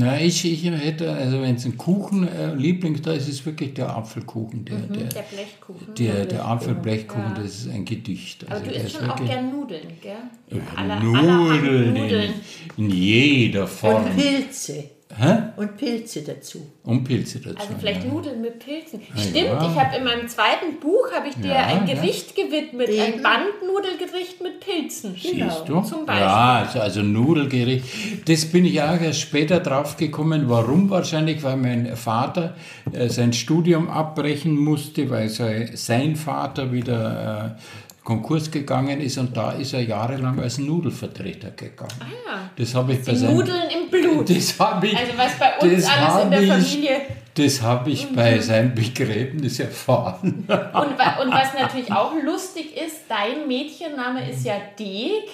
[0.00, 3.46] Na, ich, ich hätte, also wenn es ein Kuchen äh, Liebling da ist, ist es
[3.46, 4.64] wirklich der Apfelkuchen.
[4.64, 5.94] Der, mhm, der, der Blechkuchen.
[5.96, 7.42] Der, der, der Apfelblechkuchen, ja.
[7.42, 8.48] das ist ein Gedicht.
[8.48, 10.12] Also Aber du isst schon auch gern Nudeln, gell?
[10.50, 12.32] Ja, aller, Nudeln, Nudeln.
[12.76, 14.04] In, in, jeder Form.
[14.04, 14.84] Und Pilze.
[15.16, 15.38] Hä?
[15.56, 16.70] Und Pilze dazu.
[16.84, 17.56] Und Pilze dazu.
[17.58, 18.10] Also vielleicht ja.
[18.10, 19.00] Nudeln mit Pilzen.
[19.14, 19.20] Ja.
[19.20, 23.00] Stimmt, ich habe in meinem zweiten Buch habe ich dir ja, ein Gericht gewidmet, Eben.
[23.00, 25.16] ein Bandnudelgericht mit Pilzen.
[25.20, 25.48] Genau.
[25.48, 25.80] Siehst du?
[25.80, 26.26] Zum Beispiel.
[26.26, 28.28] Ja, also, also Nudelgericht.
[28.28, 30.44] Das bin ich auch erst später drauf gekommen.
[30.48, 31.42] Warum wahrscheinlich?
[31.42, 32.54] Weil mein Vater
[32.92, 39.52] äh, sein Studium abbrechen musste, weil sein Vater wieder äh, Konkurs gegangen ist und da
[39.52, 41.92] ist er jahrelang als Nudelvertreter gegangen.
[42.00, 42.50] Ah ja.
[42.56, 44.30] Das habe ich Die bei Nudeln im Blut.
[44.34, 44.96] Das habe ich.
[44.96, 47.00] Also was bei uns alles in der ich, Familie.
[47.34, 48.16] Das habe ich mhm.
[48.16, 50.46] bei seinem Begräbnis erfahren.
[50.48, 55.28] Und, und was natürlich auch lustig ist, dein Mädchenname ist ja Deg.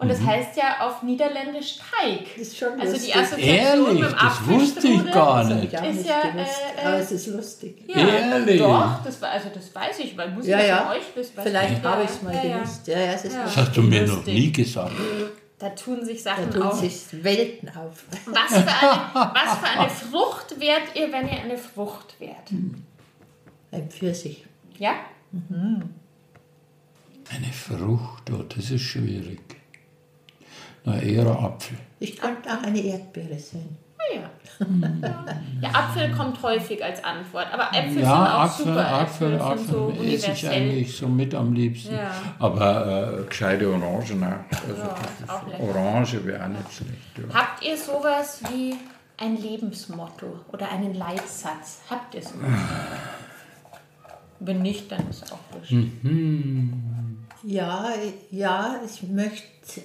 [0.00, 0.26] Und das mhm.
[0.28, 2.28] heißt ja auf Niederländisch Teig.
[2.38, 3.12] Das ist schon also lustig.
[3.12, 5.72] die Assoziation Ehrlich, mit dem das wusste ich gar nicht.
[5.72, 7.84] Das ist ja, äh, Aber es ist lustig.
[7.88, 8.60] Ja, Ehrlich?
[8.60, 10.84] Doch, das, also das weiß ich, weil muss ja, ich ja.
[10.84, 12.86] von euch das Vielleicht habe ich es mal ja, gewusst.
[12.86, 14.18] Ja, ja, es ist Das hast du mir lustig.
[14.18, 14.92] noch nie gesagt.
[15.58, 16.78] Da tun sich Sachen da tun auf.
[16.78, 18.04] sich Welten auf.
[18.26, 19.00] Was für, eine,
[19.34, 22.52] was für eine Frucht wärt ihr, wenn ihr eine Frucht wärt?
[23.72, 24.46] Ein Pfirsich.
[24.78, 24.92] Ja?
[25.32, 25.82] Mhm.
[27.34, 29.57] Eine Frucht, oh, das ist schwierig.
[30.88, 31.76] Na, eher ein Apfel.
[32.00, 33.76] Ich könnte auch eine Erdbeere sein.
[33.98, 34.30] Ah, ja.
[34.60, 35.24] ja.
[35.60, 35.68] ja.
[35.74, 38.88] Apfel kommt häufig als Antwort, aber Äpfel ja, sind auch Apfel, super.
[38.88, 41.94] Apfel, Äpfel, Apfel so esse ich eigentlich so mit am liebsten.
[41.94, 42.10] Ja.
[42.38, 44.58] Aber äh, gescheite Orangen auch.
[44.68, 47.34] Also Orange wäre auch nicht schlecht.
[47.34, 48.76] Habt ihr sowas wie
[49.18, 51.80] ein Lebensmotto oder einen Leitsatz?
[51.90, 52.48] Habt ihr sowas?
[54.40, 55.72] Wenn nicht, dann ist auch wurscht.
[55.72, 57.18] Mhm.
[57.42, 57.90] Ja,
[58.30, 59.82] ja, ich möchte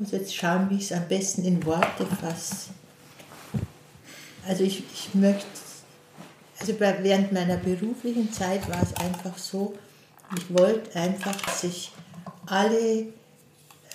[0.00, 2.70] muss jetzt schauen, wie ich es am besten in Worte fasse.
[4.48, 5.46] Also ich, ich möchte,
[6.58, 9.74] also während meiner beruflichen Zeit war es einfach so,
[10.36, 11.92] ich wollte einfach, dass sich
[12.46, 13.06] alle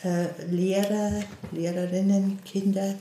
[0.04, 2.96] äh, Lehrer, Lehrerinnen, Kinder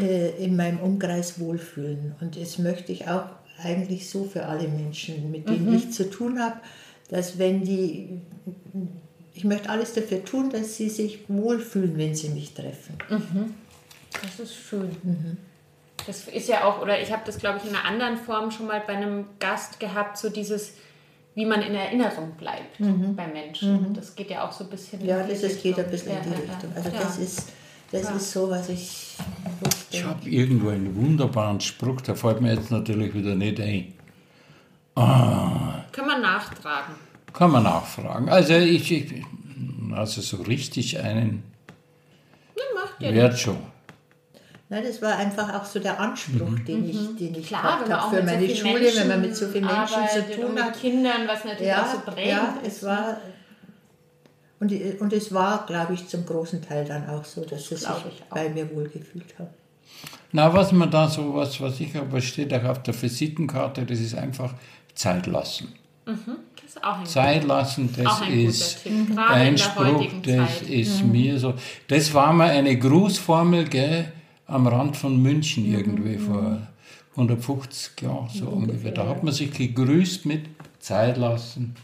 [0.00, 2.14] äh, in meinem Umkreis wohlfühlen.
[2.20, 3.26] Und das möchte ich auch
[3.62, 5.76] eigentlich so für alle Menschen, mit denen mhm.
[5.76, 6.60] ich zu tun habe,
[7.08, 8.20] dass wenn die
[9.36, 12.96] ich möchte alles dafür tun, dass sie sich wohlfühlen, wenn sie mich treffen.
[13.10, 13.54] Mhm.
[14.10, 14.96] Das ist schön.
[15.02, 15.36] Mhm.
[16.06, 18.66] Das ist ja auch, oder ich habe das, glaube ich, in einer anderen Form schon
[18.66, 20.74] mal bei einem Gast gehabt, so dieses,
[21.34, 23.14] wie man in Erinnerung bleibt mhm.
[23.14, 23.90] bei Menschen.
[23.90, 23.94] Mhm.
[23.94, 25.62] Das geht ja auch so ein bisschen ja, in die das Richtung.
[25.62, 26.72] geht ein bisschen ja, in die Richtung.
[26.74, 26.98] Also ja.
[26.98, 27.48] das ist,
[27.92, 28.16] das ja.
[28.16, 29.16] ist so, was ich.
[29.90, 33.92] Ich habe irgendwo einen wunderbaren Spruch, der fällt mir jetzt natürlich wieder nicht ein.
[34.94, 35.84] Ah.
[35.92, 36.94] Können wir nachtragen.
[37.36, 38.28] Kann man nachfragen.
[38.28, 39.24] Also ich, ich
[39.94, 41.42] also so richtig einen
[42.98, 43.58] ja, Wert schon.
[44.68, 46.64] Na, das war einfach auch so der Anspruch, mhm.
[46.64, 47.16] den ich, mhm.
[47.16, 49.66] den ich Klar, gehabt habe für meine so Schule, Menschen wenn man mit so vielen
[49.66, 50.72] Menschen zu tun hat.
[50.72, 53.18] Mit Kindern, was natürlich ja, auch so prägend ja, es war
[54.58, 57.86] und, und es war, glaube ich, zum großen Teil dann auch so, dass sie sich
[58.30, 59.50] bei mir wohlgefühlt haben.
[60.32, 64.00] Na, was man da so, was, was ich aber steht auch auf der Visitenkarte, das
[64.00, 64.54] ist einfach
[64.94, 65.74] Zeit lassen.
[66.06, 67.04] Mhm.
[67.04, 70.70] Zeit lassen, das ist ein, ein Spruch, das Zeit.
[70.70, 71.12] ist mhm.
[71.12, 71.54] mir so.
[71.88, 74.12] Das war mal eine Grußformel gell,
[74.46, 75.74] am Rand von München mhm.
[75.74, 76.26] irgendwie mhm.
[76.32, 76.68] vor
[77.12, 78.92] 150 Jahren so ungefähr.
[78.92, 80.42] Da hat man sich gegrüßt mit
[80.78, 81.74] Zeit lassen.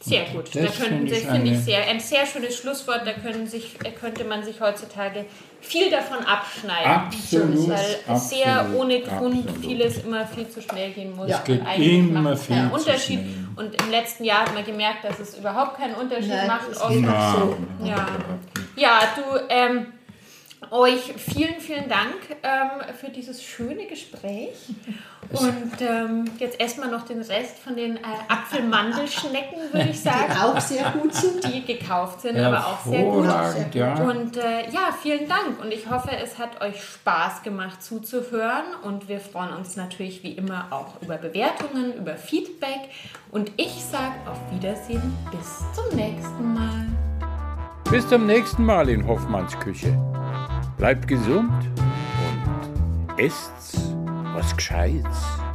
[0.00, 0.54] Sehr gut.
[0.54, 3.02] Das, da könnten, das finde ich sehr, ein sehr schönes Schlusswort.
[3.04, 5.24] Da können sich, könnte man sich heutzutage
[5.60, 6.90] viel davon abschneiden.
[6.90, 7.68] Absolut.
[7.68, 9.64] Weil absolut, sehr ohne Grund absolut.
[9.64, 11.28] vieles immer viel zu schnell gehen muss.
[11.28, 11.38] Ja.
[11.38, 13.20] Es geht immer viel zu Unterschied.
[13.20, 13.48] Schnell.
[13.56, 16.68] Und im letzten Jahr hat man gemerkt, dass es überhaupt keinen Unterschied Nein, macht.
[16.68, 17.56] Geht so.
[17.84, 18.06] ja.
[18.76, 19.86] ja, du, ähm,
[20.70, 24.50] euch vielen, vielen Dank ähm, für dieses schöne Gespräch.
[25.30, 30.32] Und ähm, jetzt erstmal noch den Rest von den äh, Apfelmandelschnecken, würde ich sagen.
[30.32, 31.44] Die auch sehr gut sind.
[31.44, 33.74] Die gekauft sind, aber auch sehr gut.
[33.74, 33.94] Ja.
[33.94, 35.60] Und äh, ja, vielen Dank.
[35.60, 38.64] Und ich hoffe, es hat euch Spaß gemacht zuzuhören.
[38.84, 42.88] Und wir freuen uns natürlich wie immer auch über Bewertungen, über Feedback.
[43.30, 45.14] Und ich sage auf Wiedersehen.
[45.30, 46.86] Bis zum nächsten Mal.
[47.90, 49.98] Bis zum nächsten Mal in Hoffmanns Küche.
[50.78, 53.94] Bleibt gesund und esst's
[54.34, 55.47] was Gescheites.